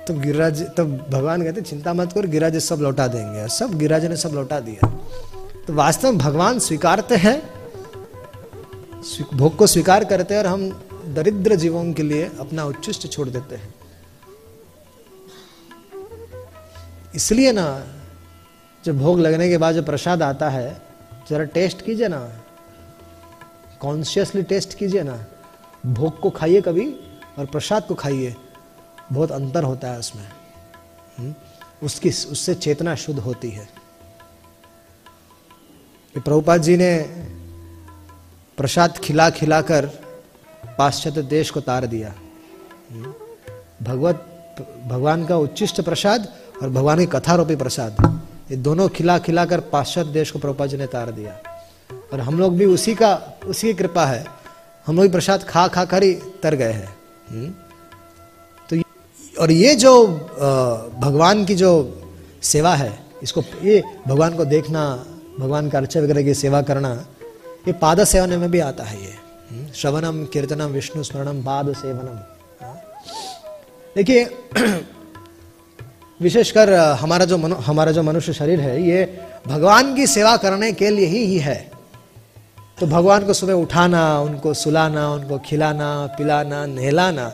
तो 0.07 0.14
गिरिराज 0.14 0.62
तो 0.77 0.85
भगवान 0.85 1.42
कहते, 1.42 1.61
चिंता 1.61 1.92
मत 1.92 2.12
कर, 2.12 2.27
गिरिराज 2.27 2.57
सब 2.57 2.81
लौटा 2.81 3.07
देंगे। 3.07 3.49
सब 3.49 3.79
गिरिराज 3.79 4.05
ने 4.05 4.16
सब 4.16 4.31
लौटा 4.35 4.61
दिया। 4.61 4.88
तो 5.66 5.75
वास्तव 5.75 6.09
में 6.09 6.18
भगवान 6.18 6.59
स्वीकारते 6.59 7.16
हैं 7.16 7.40
भोग 9.35 9.57
को 9.57 9.66
स्वीकार 9.66 10.05
करते 10.05 10.35
हैं 10.35 10.40
और 10.40 10.47
हम 10.47 10.68
दरिद्र 11.14 11.55
जीवों 11.55 11.92
के 11.92 12.03
लिए 12.03 12.31
अपना 12.40 12.64
उच्चिष्ट 12.64 13.07
छोड़ 13.12 13.29
देते 13.29 13.57
हैं। 13.57 13.75
इसलिए 17.14 17.53
ना 17.53 17.66
जब 18.88 18.98
भोग 18.98 19.20
लगने 19.20 19.48
के 19.48 19.59
बाद 19.59 19.74
जो 19.74 19.83
प्रसाद 19.83 20.22
आता 20.22 20.51
है, 20.51 20.83
जरा 21.31 21.44
टेस्ट 21.44 21.83
कीजिए 21.83 22.09
ना। 22.09 22.33
कॉन्शियसली 23.81 24.42
टेस्ट 24.42 24.74
कीजिए 24.74 25.03
ना। 25.03 25.24
भोग 25.87 26.20
को 26.20 26.31
खाइए 26.31 26.61
कभी 26.61 26.96
और 27.38 27.46
प्रसाद 27.46 27.87
को 27.87 27.94
खाइए। 27.94 28.37
बहुत 29.12 29.33
अंतर 29.33 29.62
होता 29.62 29.88
है 29.88 29.98
उसमें। 29.98 30.29
हम्म? 31.18 31.35
उसकी, 31.83 32.09
उससे 32.09 32.55
चेतना 32.55 32.94
शुद्ध 32.94 33.20
होती 33.20 33.51
है। 33.51 33.68
प्रभुपाद 36.18 36.62
जी 36.62 36.77
ने 36.77 36.98
प्रसाद 38.57 38.98
खिला, 38.98 39.31
खिलाकर 39.31 39.87
पाश्चात्य 40.79 41.22
देश 41.22 41.51
को 41.51 41.61
तार 41.61 41.87
दिया। 41.87 42.14
भगवत, 43.83 44.16
भगवान 44.87 45.27
का 45.27 45.37
उच्चिष्ट 45.37 45.81
प्रसाद 45.81 46.35
और 46.62 46.70
भगवान 46.70 46.98
की 46.98 47.07
कथारूपी 47.07 47.57
प्रसाद। 47.57 48.20
ये 48.50 48.56
दोनों 48.56 48.88
खिला 48.88 49.18
खिलाकर 49.18 49.61
पाश्चात्य 49.72 50.11
देश 50.11 50.30
को 50.30 50.38
प्रभुपा 50.38 50.66
जी 50.66 50.76
ने 50.76 50.87
तार 50.87 51.11
दिया। 51.11 51.32
और 52.12 52.20
हम 52.20 52.38
लोग 52.38 52.56
भी 52.56 52.64
उसी 52.64 52.94
का 52.94 53.11
उसी 53.46 53.66
की 53.66 53.74
कृपा 53.74 54.04
है। 54.06 54.24
हम 54.87 54.96
लोग 54.96 55.12
प्रसाद 55.12 55.42
खा 55.42 55.66
खा 55.68 55.84
कर 55.84 56.02
ही 56.02 56.12
तर 56.42 56.54
गए 56.54 56.72
हैं। 56.72 56.96
हम्म? 57.30 57.50
तो 58.68 58.82
और 59.42 59.50
ये 59.50 59.74
जो 59.74 60.06
भगवान 61.00 61.44
की 61.44 61.54
जो 61.54 61.70
सेवा 62.42 62.74
है 62.74 62.98
इसको 63.22 63.42
ये 63.62 63.82
भगवान 64.08 64.37
को 64.37 64.44
देखना 64.44 64.82
भगवान 65.40 65.68
का 65.70 65.78
अर्चा 65.78 66.00
वगैरह 66.00 66.22
की 66.22 66.34
सेवा 66.34 66.62
करना 66.62 66.94
ये 67.68 67.72
पाद 67.72 68.04
सेवन 68.04 68.38
में 68.38 68.50
भी 68.50 68.61
आता 68.61 68.84
है 68.84 69.04
ये। 69.04 69.14
हम्म, 69.50 69.66
श्रवणम 69.72 70.24
कीर्तनम 70.24 70.70
विष्णु 70.70 71.02
स्मरणम 71.02 71.42
पाद 71.42 71.72
सेवनम। 71.72 72.18
हाँ। 72.64 72.80
देखिए 73.96 74.24
विशेषकर 76.20 76.72
हमारा 77.00 77.24
जो 77.24 77.38
मनु, 77.38 77.54
हमारा 77.57 77.92
जो 77.92 78.02
मनुष्य 78.02 78.33
शरीर 78.33 78.61
है 78.61 78.83
ये 78.83 79.04
भगवान 79.46 79.94
की 79.94 80.07
सेवा 80.07 80.37
करने 80.37 80.72
के 80.72 80.88
लिए 80.90 81.07
ही, 81.07 81.24
ही 81.24 81.38
है। 81.38 81.70
तो 82.81 82.87
भगवान 82.87 83.26
को 83.26 83.33
सुबह 83.33 83.52
उठाना 83.52 84.20
उनको 84.20 84.54
सुलाना 84.54 85.09
उनको 85.11 85.38
खिलाना 85.38 86.07
पिलाना 86.18 86.64
नहलाना। 86.66 87.28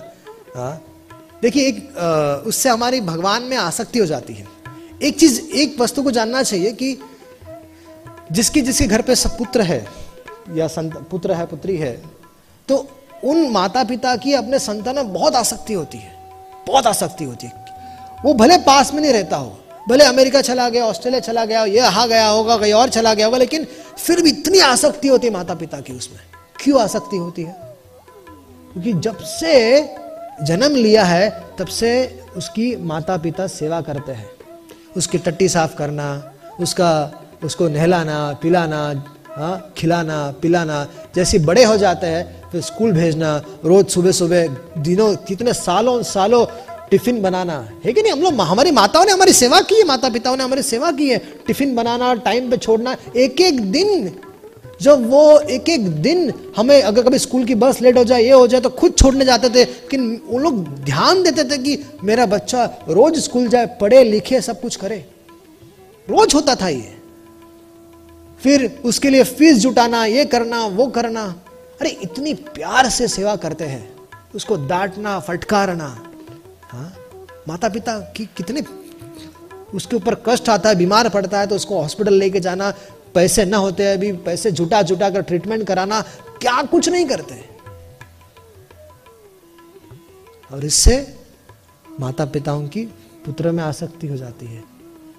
देखिए 1.43 1.69
एक 1.69 1.99
आ, 1.99 2.09
उससे 2.49 2.69
हमारी 2.69 3.01
भगवान 3.01 3.43
में 3.43 3.57
आसक्ति 3.57 3.99
हो 3.99 4.07
जाती 4.07 4.35
है। 4.35 4.47
एक 5.03 5.19
चीज़ 5.19 5.41
एक 5.41 5.81
वस्तु 5.81 6.03
को 6.03 6.11
जानना 6.11 6.43
चाहिए 6.43 6.73
कि 6.73 6.97
जिसकी 8.33 8.61
जिसके 8.61 8.87
घर 8.87 9.03
पे 9.03 9.15
सब 9.15 9.37
पुत्र 9.39 9.63
है 9.63 9.87
या 10.55 10.67
संत 10.69 10.97
पुत्र 11.11 11.33
है 11.33 11.47
पुत्री 11.47 11.77
है 11.77 11.93
तो 12.69 12.77
उन 13.25 13.49
माता 13.51 13.85
पिता 13.85 14.17
की 14.17 14.33
अपने 14.35 14.59
संतान 14.59 14.95
में 14.95 15.13
बहुत 15.13 15.35
आसक्ति 15.37 15.75
होती 15.75 15.99
है। 15.99 16.13
बहुत 16.67 16.87
आसक्ति 16.87 17.25
होती 17.25 17.47
है। 17.47 17.64
वो 18.25 18.35
भले 18.35 18.57
पास 18.59 18.95
में 18.95 19.01
नहीं 19.01 19.13
रहता 19.13 19.37
हो, 19.37 19.59
भले 19.89 20.05
अमेरिका 20.05 20.41
चला 20.41 20.69
गया, 20.69 20.85
ऑस्ट्रेलिया 20.85 21.21
चला 21.21 21.45
गया, 21.45 21.65
ये 21.65 21.77
यहाँ 21.77 22.09
गया 22.09 22.29
होगा, 22.29 22.57
कहीं 22.57 22.73
और 22.73 22.89
चला 22.89 23.15
गया 23.15 23.27
होगा, 23.27 23.39
लेकिन 23.39 23.67
फिर 23.99 24.23
भी 24.23 24.31
इतनी 24.31 24.59
आसक्ति 24.59 25.09
होती 25.09 25.27
है 25.27 25.33
माता 25.33 25.55
पिता 25.55 25.81
की 25.81 25.93
उसमें। 25.93 26.21
क्यों 26.61 26.83
आसक्ति 26.83 27.17
होती 27.17 27.43
है? 27.43 27.57
क्योंकि 28.73 28.93
जब 28.93 29.19
से 29.19 29.81
जन्म 30.43 30.77
लिया 30.77 31.05
है, 31.05 31.31
तब 31.59 31.67
से 31.67 32.21
उसकी 32.37 32.77
माता 32.77 33.17
पिता 33.17 33.47
सेवा 33.47 33.81
करते 33.81 34.13
हैं। 34.13 34.31
उसकी 34.97 35.19
टट्टी 35.19 35.49
साफ़ 35.49 35.75
करना, 35.77 36.33
उसका, 36.61 37.13
उसको 37.45 37.69
नहलाना, 37.69 38.39
पिलाना 38.43 39.05
हाँ 39.37 39.75
खिलाना, 39.77 40.35
पिलाना, 40.43 40.87
जैसे 41.15 41.39
बड़े 41.39 41.65
हो 41.65 41.77
जाते 41.77 42.07
हैं, 42.07 42.51
फिर 42.51 42.61
स्कूल 42.61 42.93
भेजना, 42.93 43.43
रोज 43.65 43.87
सुबह 43.87 44.13
सुबह 44.13 44.47
दिनों, 44.79 45.17
कितने 45.17 45.53
सालों 45.53 46.03
सालों 46.03 46.47
टिफ़िन 46.95 47.23
बनाना। 47.23 47.69
है 47.85 47.93
कि 47.93 48.03
नहीं? 48.03 48.13
हम 48.13 48.21
लोग, 48.21 48.35
हमारी 48.35 48.71
माताओं 48.71 49.05
ने 49.05 49.13
हमारी 49.13 49.33
सेवा 49.33 49.61
की 49.61 49.75
है 49.75 49.85
माता 49.85 50.09
पिताओं 50.09 50.37
ने 50.37 50.45
हमारी 50.45 50.63
सेवा 50.63 50.93
की 50.93 51.09
है। 51.09 51.19
टिफ़िन 51.47 51.75
बनाना 51.75 52.15
टाइम 52.15 52.51
पे 52.51 52.57
छोड़ना 52.57 52.97
एक 53.17 53.41
एक 53.41 53.61
दिन, 53.61 54.17
जब 54.83 55.11
वो 55.11 55.41
एक 55.41 55.69
एक 55.69 55.89
दिन 55.89 56.33
हमें, 56.57 56.83
अगर 56.83 57.03
कभी 57.03 57.19
स्कूल 57.19 57.45
की 57.45 57.55
बस 57.55 57.83
लेट 57.83 57.97
हो 57.97 58.05
जाए, 58.05 58.23
ये 58.23 58.33
हो 58.33 58.47
जाए 58.47 58.61
तो 58.61 58.69
खुद 58.69 58.95
छोड़ने 58.99 59.25
जाते 59.25 59.49
थे। 59.49 59.65
कि 59.65 59.97
वो 60.27 60.39
लोग 60.39 60.69
ध्यान 60.69 61.23
देते 61.23 61.45
थे 61.45 61.59
कि 61.59 61.85
मेरा 62.05 62.27
बच्चा 62.27 62.65
रोज 62.89 63.19
स्कूल 63.19 63.49
जाए, 63.49 63.67
पढ़े, 63.81 64.05
लिखे, 64.05 64.41
सब 64.41 64.61
कुछ 64.61 64.77
करे। 64.77 65.05
रोज 66.11 66.35
होता 66.35 66.55
था 66.55 66.69
ये। 66.69 66.95
फिर 68.43 68.81
उसके 68.85 69.11
लिए 69.11 69.25
फ़ीस 69.25 69.59
जुटाना, 69.59 70.05
ये 70.05 70.25
करना, 70.25 70.67
वो 70.67 70.87
करना। 70.87 71.43
अरे, 71.81 71.91
इतनी 71.91 72.35
प्यार 72.35 72.89
से 72.89 73.09
सेवा 73.09 73.37
करते 73.37 73.65
हैं। 73.65 73.95
उसको 74.35 74.57
डांटना, 74.57 75.21
फटकारना। 75.21 76.11
हाँ? 76.71 76.95
माता 77.49 77.69
पिता 77.69 77.99
की 77.99 78.27
कितने 78.27 78.65
उसके 79.75 79.97
ऊपर 79.97 80.15
कष्ट 80.15 80.49
आता 80.49 80.69
है, 80.69 80.75
बीमार 80.75 81.09
पड़ता 81.09 81.41
है 81.41 81.47
तो 81.47 81.57
उसको 81.57 81.81
हॉस्पिटल 81.81 82.15
लेके 82.15 82.41
जाना, 82.41 82.75
पैसे 83.15 83.45
ना 83.45 83.57
होते 83.57 83.83
हैं 83.83 83.97
अभी, 83.97 84.13
पैसे 84.13 84.51
जुटा 84.51 84.83
जुटा 84.83 85.11
कर 85.11 85.23
ट्रीटमेंट 85.23 85.67
कराना, 85.67 86.01
क्या 86.41 86.63
कुछ 86.63 86.89
नहीं 86.89 87.07
करते। 87.07 87.45
और 90.53 90.65
इससे 90.65 91.15
माता 92.01 92.25
पिताओं 92.25 92.69
की 92.69 92.83
पुत्र 93.27 93.51
में 93.51 93.65
आसक्ति 93.65 94.07
हो 94.07 94.17
जाती 94.17 94.47
है? 94.47 94.65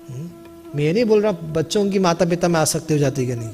हम्म? 0.10 0.30
मैं 0.76 0.84
ये 0.84 0.94
नहीं 0.94 1.06
बोल 1.06 1.22
रहा, 1.22 1.32
बच्चों 1.32 1.90
की 1.92 2.00
माता 2.00 2.26
पिता 2.26 2.48
में 2.48 2.60
आसक्ति 2.60 2.94
हो 2.94 3.00
जाती 3.00 3.26
है 3.26 3.28
कि 3.28 3.36
नहीं। 3.36 3.50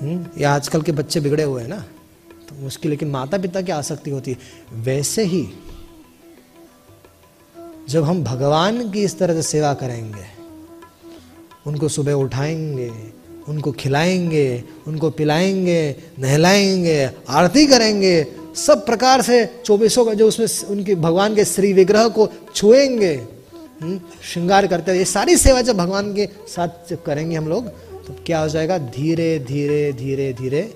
हम्म? 0.00 0.26
या 0.38 0.54
आजकल 0.54 0.82
के 0.82 0.92
बच्चे 0.92 1.20
बिगड़े 1.20 1.42
हुए 1.42 1.62
हैं 1.62 1.68
ना। 1.68 1.84
तो 2.48 2.62
मुश्किल 2.62 2.90
लेकिन 2.90 3.10
माता 3.10 3.38
पिता 3.38 3.60
की 3.60 3.72
आसक्ति 3.72 4.10
होती 4.10 4.30
है। 4.30 4.38
वैसे 4.72 5.24
ही 5.24 5.48
जब 7.88 8.04
हम 8.04 8.24
भगवान 8.24 8.90
की 8.90 9.02
इस 9.04 9.18
तरह 9.18 9.34
से 9.34 9.42
सेवा 9.42 9.74
करेंगे 9.74 10.24
उनको 11.66 11.88
सुबह 11.88 12.12
उठाएँगे 12.12 12.90
उनको 13.48 13.72
खिलाएँगे 13.72 14.64
उनको 14.86 15.10
पिलाएँगे 15.10 15.96
नहलाएँगे 16.18 17.10
आरती 17.28 17.66
करेंगे 17.66 18.26
सब 18.56 18.86
प्रकार 18.86 19.22
से 19.22 19.62
चौबीसों 19.64 20.04
का 20.04 20.14
जो 20.14 20.28
उसमें 20.28 20.46
उनके 20.76 20.94
भगवान 20.94 21.34
के 21.34 21.44
श्री 21.44 21.72
विग्रह 21.72 22.08
को 22.08 22.28
छुएँगे 22.54 23.14
हम्म, 23.82 24.00
श्रृंगार 24.22 24.66
करते 24.66 24.90
हैं 24.90 24.98
ये 24.98 25.04
सारी 25.04 25.36
सेवा 25.36 25.60
जब 25.62 25.76
भगवान 25.76 26.14
के 26.14 26.28
साथ 26.48 26.90
जब 26.90 27.02
करेंगे 27.02 27.36
हम 27.36 27.48
लोग 27.48 27.68
तो 28.06 28.16
क्या 28.26 28.40
हो 28.40 28.48
जाएगा? 28.48 28.78
धीरे 28.78 29.38
धीरे 29.38 29.92
धीरे 29.92 30.32
धीरे 30.32 30.74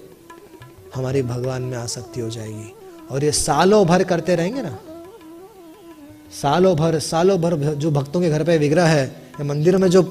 हमारी 0.94 1.23
भगवान 1.23 1.62
में 1.62 1.77
आसक्ति 1.79 2.20
हो 2.20 2.31
जाएगी। 2.31 2.73
और 3.11 3.25
ये 3.25 3.33
सालों 3.33 3.87
भर 3.87 4.05
करते 4.05 4.37
रहेंगे 4.37 4.62
ना 4.62 4.79
सालों 6.33 6.77
भर 6.77 6.99
सालों 6.99 7.40
भर 7.40 7.57
जो 7.75 7.90
भक्तों 7.90 8.21
के 8.21 8.31
घर 8.31 8.45
पे 8.45 8.59
विग्रह 8.59 8.87
है, 8.87 9.05
या 9.40 9.45
मंदिर 9.45 9.77
में 9.77 9.88
जो 9.88 10.03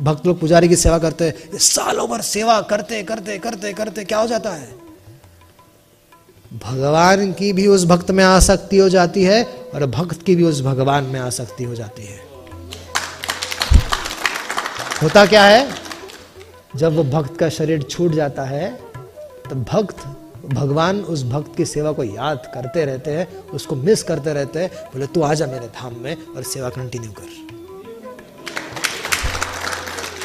भक्त 0.00 0.26
लोग 0.26 0.40
पुजारी 0.40 0.68
की 0.68 0.76
सेवा 0.76 0.98
करते 0.98 1.24
हैं 1.24 1.58
सालों 1.58 2.08
भर 2.08 2.20
सेवा 2.20 2.60
करते 2.60 3.02
करते 3.02 3.38
करते 3.38 3.72
करते 3.72 4.04
क्या 4.04 4.18
हो 4.18 4.26
जाता 4.26 4.50
है? 4.50 4.68
भगवान 6.64 7.32
की 7.32 7.52
भी 7.52 7.66
उस 7.66 7.84
भक्त 7.84 8.10
में 8.10 8.24
आसक्ति 8.24 8.78
हो 8.78 8.88
जाती 8.88 9.24
है 9.24 9.42
और 9.74 9.86
भक्त 9.86 10.22
की 10.22 10.36
भी 10.36 10.42
उस 10.42 10.60
भगवान 10.62 11.04
में 11.04 11.20
आसक्ति 11.20 11.64
हो 11.64 11.74
जाती 11.74 12.02
है। 12.02 12.20
होता 15.02 15.26
क्या 15.26 15.44
है? 15.44 15.68
जब 16.76 16.96
वो 16.96 17.04
भक्त 17.04 17.36
का 17.36 17.48
शरीर 17.48 17.82
छूट 17.82 18.12
जाता 18.12 18.44
है 18.44 18.68
तो 19.48 19.54
भक्त 19.54 20.04
भगवान 20.48 21.00
उस 21.02 21.22
भक्त 21.24 21.56
की 21.56 21.64
सेवा 21.64 21.92
को 21.92 22.04
याद 22.04 22.50
करते 22.54 22.84
रहते 22.84 23.10
हैं, 23.10 23.26
उसको 23.54 23.76
मिस 23.76 24.02
करते 24.02 24.32
रहते 24.32 24.58
हैं, 24.58 24.70
बोले, 24.92 25.06
तू 25.06 25.22
आजा 25.22 25.46
मेरे 25.46 25.66
धाम 25.74 25.94
में 26.02 26.16
और 26.36 26.42
सेवा 26.44 26.68
कंटिन्यू 26.70 27.10
कर 27.12 27.34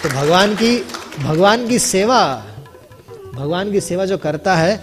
तो 0.03 0.09
भगवान 0.09 0.55
की 0.55 0.75
भगवान 1.19 1.67
की 1.67 1.79
सेवा, 1.79 2.21
भगवान 3.35 3.71
की 3.71 3.81
सेवा 3.81 4.05
जो 4.05 4.17
करता 4.17 4.55
है 4.55 4.75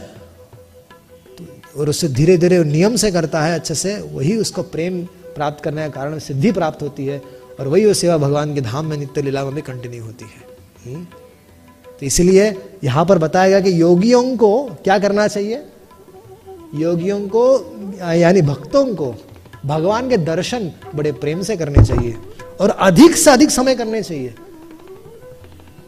तो 1.39 1.81
और 1.81 1.89
उससे 1.89 2.09
धीरे 2.09 2.37
धीरे 2.39 2.63
नियम 2.65 2.97
से 2.97 3.11
करता 3.13 3.43
है 3.43 3.55
अच्छे 3.55 3.75
से, 3.75 3.97
वही 4.13 4.37
उसको 4.37 4.63
प्रेम 4.75 5.05
प्राप्त 5.35 5.63
करने 5.65 5.83
का 5.83 5.95
कारण 5.95 6.19
सिद्धि 6.19 6.53
प्राप्त 6.53 6.83
होती 6.83 7.07
है 7.07 7.23
और 7.61 7.69
वही 7.69 7.85
वो 7.87 7.95
सेवा 7.95 8.17
भगवान 8.19 8.55
के 8.55 8.61
धाम 8.61 8.87
में 8.87 8.97
नित्य 8.97 9.23
लीला 9.23 9.45
में 9.45 9.55
भी 9.55 9.63
कंटिन्यू 9.63 10.05
होती 10.05 10.25
है 10.25 10.47
हम्म? 10.87 11.07
तो 12.01 12.07
इसलिए 12.07 12.55
यहाँ 12.85 13.05
पर 13.05 13.19
बताया 13.19 13.49
गया 13.49 13.61
कि 13.61 13.81
योगियों 13.81 14.37
को 14.37 14.65
क्या 14.85 14.99
करना 14.99 15.27
चाहिए? 15.29 15.63
योगियों 16.75 17.21
को, 17.29 17.45
यानी 18.13 18.43
भक्तों 18.43 18.85
को 18.95 19.15
भगवान 19.67 20.09
के 20.11 20.17
दर्शन 20.17 20.71
बड़े 20.95 21.13
प्रेम 21.13 21.43
से 21.43 21.57
करने 21.57 21.85
चाहिए 21.85 22.17
और 22.61 22.71
अधिक 22.71 23.17
से 23.17 23.31
अधिक 23.31 23.51
समय 23.51 23.75
करने 23.75 24.03
चाहिए। 24.03 24.35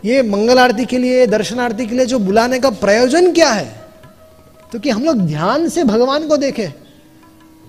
ये 0.04 0.22
मंगल 0.22 0.58
आरती 0.58 0.84
के 0.84 0.98
लिए 0.98 1.26
दर्शन 1.26 1.60
आरती 1.60 1.86
के 1.86 1.94
लिए 1.94 2.06
जो 2.06 2.18
बुलाने 2.18 2.58
का 2.58 2.70
प्रयोजन 2.70 3.32
क्या 3.32 3.50
है? 3.50 3.80
तो 4.72 4.78
कि 4.78 4.90
हम 4.90 5.04
लोग 5.04 5.16
ध्यान 5.16 5.68
से 5.68 5.84
भगवान 5.84 6.28
को 6.28 6.36
देखें। 6.36 6.72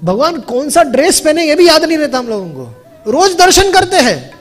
भगवान 0.04 0.40
कौन 0.42 0.70
सा 0.70 0.84
ड्रेस 0.84 1.20
पहने 1.20 1.48
ये 1.48 1.56
भी 1.56 1.68
याद 1.68 1.84
नहीं 1.84 1.98
रहता 1.98 2.18
हम 2.18 2.28
लोगों 2.28 2.50
को। 2.50 3.12
रोज 3.12 3.36
दर्शन 3.38 3.72
करते 3.72 3.98
हैं। 3.98 4.41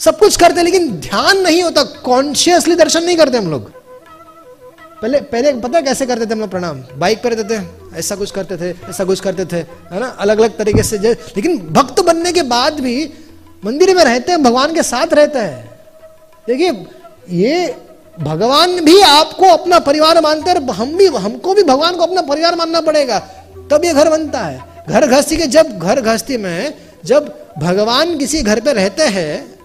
सब 0.00 0.18
कुछ 0.18 0.36
करते 0.36 0.62
लेकिन 0.62 0.90
ध्यान 0.90 1.38
नहीं 1.38 1.62
होता 1.62 1.82
कॉन्शियसली 2.04 2.74
दर्शन 2.74 3.04
नहीं 3.04 3.16
करते 3.16 3.38
हम 3.38 3.50
लोग। 3.50 3.70
पहले 5.02 5.20
पहले 5.20 5.52
पता 5.54 5.80
कैसे 5.80 6.06
करते 6.06 6.26
थे 6.26 6.32
हम 6.32 6.40
लोग 6.40 6.50
प्रणाम? 6.50 6.82
बाइक 6.98 7.22
पर 7.22 7.32
रहते 7.32 7.58
थे, 7.58 7.62
ऐसा 7.98 8.16
कुछ 8.16 8.30
करते 8.30 8.56
थे, 8.56 8.70
ऐसा 8.88 9.04
कुछ 9.04 9.20
करते 9.20 9.44
थे, 9.44 9.56
है 9.92 10.00
ना? 10.00 10.06
अलग 10.06 10.38
अलग 10.38 10.56
तरीके 10.58 10.82
से 10.82 10.98
लेकिन 10.98 11.58
भक्त 11.68 12.00
बनने 12.00 12.32
के 12.32 12.42
बाद 12.42 12.80
भी 12.80 13.12
मंदिर 13.64 13.94
में 13.96 14.04
रहते 14.04 14.32
हैं, 14.32 14.42
भगवान 14.42 14.74
के 14.74 14.82
साथ 14.82 15.12
रहते 15.12 15.38
हैं। 15.38 15.70
देखिए, 16.48 16.70
ये 17.30 17.76
भगवान 18.20 18.80
भी 18.80 19.00
आपको 19.00 19.46
अपना 19.46 19.78
परिवार 19.78 20.20
मानते 20.20 20.50
हैं 20.50 20.68
हम 20.68 20.96
भी, 20.96 21.06
हमको 21.06 21.54
भी 21.54 21.62
भगवान 21.62 21.96
को 21.96 22.02
अपना 22.02 22.22
परिवार 22.22 22.56
मानना 22.56 22.80
पड़ेगा। 22.80 23.18
तब 23.70 23.84
ये 23.84 23.92
घर 23.94 24.10
बनता 24.10 24.38
है। 24.38 24.60
घर 24.88 25.06
गृहस्थी 25.06 25.36
के, 25.36 25.46
जब 25.46 25.78
घर 25.78 26.00
गृहस्थी 26.00 26.36
में, 26.36 26.74
जब 27.04 27.34
भगवान 27.58 28.18
किसी 28.18 28.42
घर 28.42 28.60
पे 28.60 28.72
रहते 28.72 29.02
हैं 29.08 29.59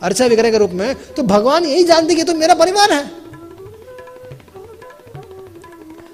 अर्चा 0.00 0.26
विग्रह 0.26 0.50
के 0.50 0.58
रूप 0.58 0.70
में 0.70 0.94
तो 1.14 1.22
भगवान 1.24 1.64
यही 1.64 1.84
जानते 1.84 2.14
कि 2.14 2.24
तो 2.24 2.34
मेरा 2.34 2.54
परिवार 2.54 2.92
है। 2.92 3.04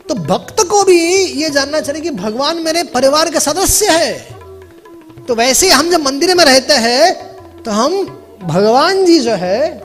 तो 0.08 0.14
भक्त 0.14 0.60
को 0.60 0.82
भी 0.84 1.00
ये 1.34 1.50
जानना 1.50 1.80
चाहिए 1.80 2.02
कि 2.02 2.10
भगवान 2.12 2.56
मेरे 2.56 2.82
परिवार 2.84 3.30
के 3.30 3.40
सदस्य 3.40 3.90
है। 3.90 5.24
तो 5.28 5.34
वैसे 5.34 5.70
हम 5.70 5.90
जब 5.90 6.00
मंदिर 6.00 6.34
में 6.34 6.44
रहते 6.44 6.74
हैं 6.78 7.62
तो 7.62 7.70
हम 7.70 8.04
भगवान 8.42 9.04
जी 9.04 9.18
जो 9.20 9.34
है, 9.34 9.78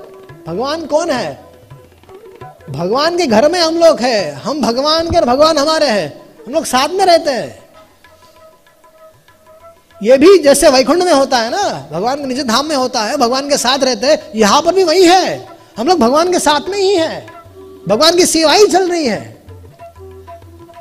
भगवान 0.47 0.85
कौन 0.85 1.09
है? 1.09 1.31
भगवान 2.69 3.17
के 3.17 3.25
घर 3.27 3.51
में 3.51 3.59
हम 3.59 3.77
लोग 3.77 3.99
हैं। 3.99 4.33
हम 4.33 4.61
भगवान 4.61 5.09
के 5.09 5.17
और 5.17 5.25
भगवान 5.25 5.57
हमारे 5.57 5.87
हैं। 5.87 6.09
हम 6.47 6.53
लोग 6.53 6.65
साथ 6.65 6.89
में 6.89 7.05
रहते 7.05 7.31
हैं। 7.31 7.68
ये 10.03 10.17
भी 10.17 10.37
जैसे 10.37 10.69
वैकुंठ 10.69 11.03
में 11.03 11.11
होता 11.11 11.37
है 11.37 11.49
ना, 11.49 11.63
भगवान 11.91 12.19
के 12.19 12.25
निज 12.25 12.45
धाम 12.47 12.65
में 12.65 12.75
होता 12.75 13.03
है, 13.03 13.17
भगवान 13.17 13.49
के 13.49 13.57
साथ 13.57 13.83
रहते 13.83 14.07
हैं, 14.07 14.19
यहाँ 14.35 14.61
पर 14.61 14.73
भी 14.73 14.83
वही 14.83 15.05
है। 15.05 15.47
हम 15.77 15.87
लोग 15.87 15.99
भगवान 15.99 16.31
के 16.31 16.39
साथ 16.39 16.69
में 16.69 16.77
ही 16.77 16.95
है 16.95 17.25
भगवान 17.87 18.15
की 18.17 18.25
सेवा 18.25 18.53
ही 18.53 18.65
चल 18.67 18.89
रही 18.89 19.05
है। 19.05 19.37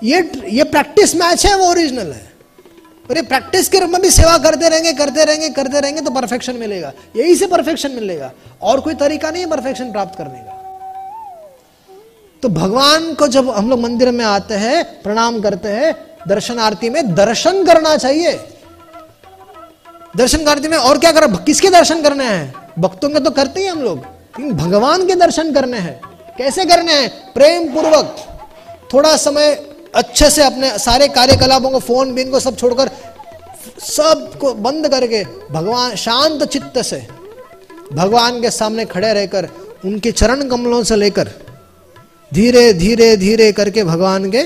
ये 0.05 0.19
ये 0.49 0.65
प्रैक्टिस 0.65 1.15
मैच 1.17 1.45
है, 1.47 1.55
वो 1.57 1.71
ओरिजिनल 1.71 2.13
है। 2.13 2.27
और 3.11 3.17
ये 3.17 3.23
प्रैक्टिस 3.23 3.69
के 3.69 3.79
रूप 3.81 3.91
में 3.91 4.01
भी 4.03 4.11
सेवा 4.11 4.37
करते 4.39 4.69
रहेंगे 4.69 4.93
करते 4.93 5.25
रहेंगे 5.25 5.49
करते 5.49 5.81
रहेंगे 5.81 6.01
तो 6.01 6.11
परफेक्शन 6.11 6.57
मिलेगा। 6.57 6.93
यही 7.17 7.35
से 7.35 7.47
परफेक्शन 7.47 7.91
मिलेगा। 7.91 8.31
और 8.63 8.81
कोई 8.81 8.95
तरीका 8.95 9.31
नहीं 9.31 9.43
है 9.43 9.51
परफेक्शन 9.51 9.93
प्राप्त 9.93 10.19
करने 10.19 10.39
का। 10.39 10.57
तो 12.43 12.49
भगवान 12.49 13.15
को 13.15 13.29
जब 13.29 13.51
हम 13.51 13.71
लोग 13.71 13.81
मंदिर 13.81 14.11
में 14.11 14.25
आते 14.25 14.55
हैं, 14.55 14.85
प्रणाम 15.03 15.41
करते 15.41 15.69
हैं 15.69 15.95
दर्शन 16.29 16.59
आरती 16.59 16.91
में 16.91 17.15
दर्शन 17.15 17.65
करना 17.67 17.97
चाहिए। 17.97 18.33
दर्शन 20.19 20.47
आरती 20.47 20.69
में 20.69 20.79
और 20.79 20.99
क्या 20.99 21.13
कर? 21.13 21.27
किसके 21.27 21.71
दर्शन 21.71 22.03
करने 22.03 22.25
हैं? 22.25 22.55
भक्तों 22.79 23.09
के 23.09 23.21
तो 23.21 23.31
करते 23.31 23.61
ही 23.61 23.67
हम 23.67 23.83
लोग। 23.83 23.99
लेकिन 23.99 24.53
भगवान 24.53 25.07
के 25.07 25.15
दर्शन 25.15 25.53
करने 25.53 25.79
हैं। 25.79 26.01
कैसे 26.39 26.65
करने 26.65 26.93
हैं? 26.93 27.33
प्रेम 27.33 27.75
पूर्वक 27.75 28.17
थोड़ा 28.93 29.17
समय 29.17 29.67
अच्छे 29.95 30.31
से 30.31 30.43
अपने 30.43 30.79
सारे 30.79 31.09
कार्यकलापों 31.09 31.71
को, 31.71 31.79
फ़ोन 31.79 32.15
बिन 32.15 32.31
को 32.31 32.41
सब 32.41 32.57
छोड़कर, 32.57 32.91
सबको 33.81 34.55
बंद 34.55 34.89
करके, 34.89 35.25
भगवान 35.51 35.95
शांत 35.95 36.43
चित्त 36.43 36.83
से, 36.83 37.07
भगवान 37.93 38.43
के 38.43 38.51
सामने 38.51 38.85
खड़े 38.85 39.13
रहकर, 39.13 39.49
उनके 39.85 40.13
चरण 40.13 40.49
कमलों 40.49 40.83
से 40.85 40.97
लेकर, 40.97 41.31
धीरे 42.35 42.73
धीरे 42.73 43.17
धीरे 43.17 43.53
करके 43.53 43.85
भगवान 43.85 44.31
के, 44.31 44.39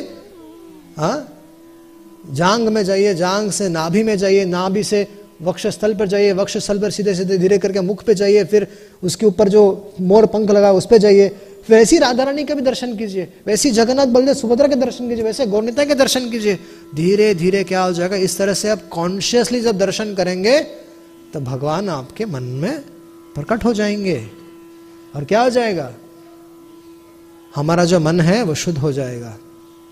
हा? 0.98 1.28
जांग 2.30 2.68
में 2.68 2.84
जाइए, 2.84 3.14
जांग 3.14 3.50
से 3.50 3.68
नाभि 3.68 4.02
में 4.02 4.18
जाइए, 4.18 4.44
नाभि 4.44 4.84
से 4.84 5.21
वक्ष 5.42 5.66
स्थल 5.68 5.94
पर 5.94 6.08
जाइए 6.08 6.32
वक्ष 6.32 6.56
स्थल 6.58 6.78
पर 6.78 6.90
सीधे 6.90 7.14
सीधे 7.14 7.38
धीरे 7.38 7.58
करके 7.58 7.80
मुख 7.80 8.04
पे 8.04 8.14
जाइए, 8.14 8.44
फिर 8.44 8.66
उसके 9.02 9.26
ऊपर 9.26 9.48
जो 9.48 9.94
मोर 10.00 10.26
पंख 10.26 10.50
लगा 10.50 10.72
उस 10.72 10.86
पर 10.86 10.98
जाइए। 10.98 11.30
वैसी 11.68 11.98
राधा 11.98 12.24
रानी 12.24 12.44
का 12.44 12.54
भी 12.54 12.62
दर्शन 12.62 12.96
कीजिए, 12.96 13.28
वैसी 13.46 13.70
जगन्नाथ 13.70 14.06
बलदेव 14.06 14.34
सुभद्रा 14.34 14.68
के 14.68 14.74
दर्शन 14.76 15.08
कीजिए, 15.08 15.24
वैसे 15.24 15.46
गौरनीता 15.46 15.84
के 15.84 15.94
दर्शन 15.94 16.30
कीजिए। 16.30 16.58
धीरे 16.94 17.34
धीरे 17.34 17.64
क्या 17.64 17.82
हो 17.82 17.92
जाएगा, 17.92 18.16
इस 18.18 18.36
तरह 18.38 18.54
से 18.54 18.68
आप 18.68 18.88
कॉन्शियसली 18.90 19.60
जब 19.60 19.78
दर्शन 19.78 20.14
करेंगे 20.14 20.58
तो 21.32 21.40
भगवान 21.40 21.88
आपके 21.88 22.24
मन 22.26 22.42
में 22.42 22.80
प्रकट 23.34 23.64
हो 23.64 23.72
जाएँगे। 23.74 24.20
और 25.14 25.24
क्या 25.24 25.42
हो 25.42 25.50
जाएगा? 25.50 25.92
हमारा 27.54 27.84
जो 27.84 28.00
मन 28.00 28.20
है, 28.20 28.42
वो 28.42 28.54
शुद्ध 28.54 28.78
हो 28.78 28.92
जाएगा, 28.92 29.36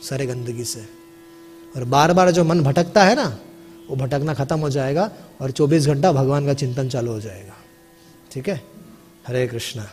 सारे 0.02 0.26
गंदगी 0.26 0.64
से। 0.64 0.80
और 1.74 1.84
बार 1.84 2.12
बार 2.12 2.30
जो 2.30 2.44
मन 2.44 2.60
भटकता 2.60 3.04
है 3.04 3.14
ना 3.14 3.26
वो 3.90 3.96
भटकना 3.96 4.34
खत्म 4.34 4.60
हो 4.60 4.70
जाएगा 4.70 5.10
और 5.40 5.50
24 5.50 5.86
घंटा 5.86 6.12
भगवान 6.12 6.46
का 6.46 6.54
चिंतन 6.54 6.88
चालू 6.88 7.12
हो 7.12 7.20
जाएगा। 7.20 7.52
ठीक 8.32 8.48
है? 8.48 8.60
हरे 9.28 9.46
कृष्णा। 9.46 9.86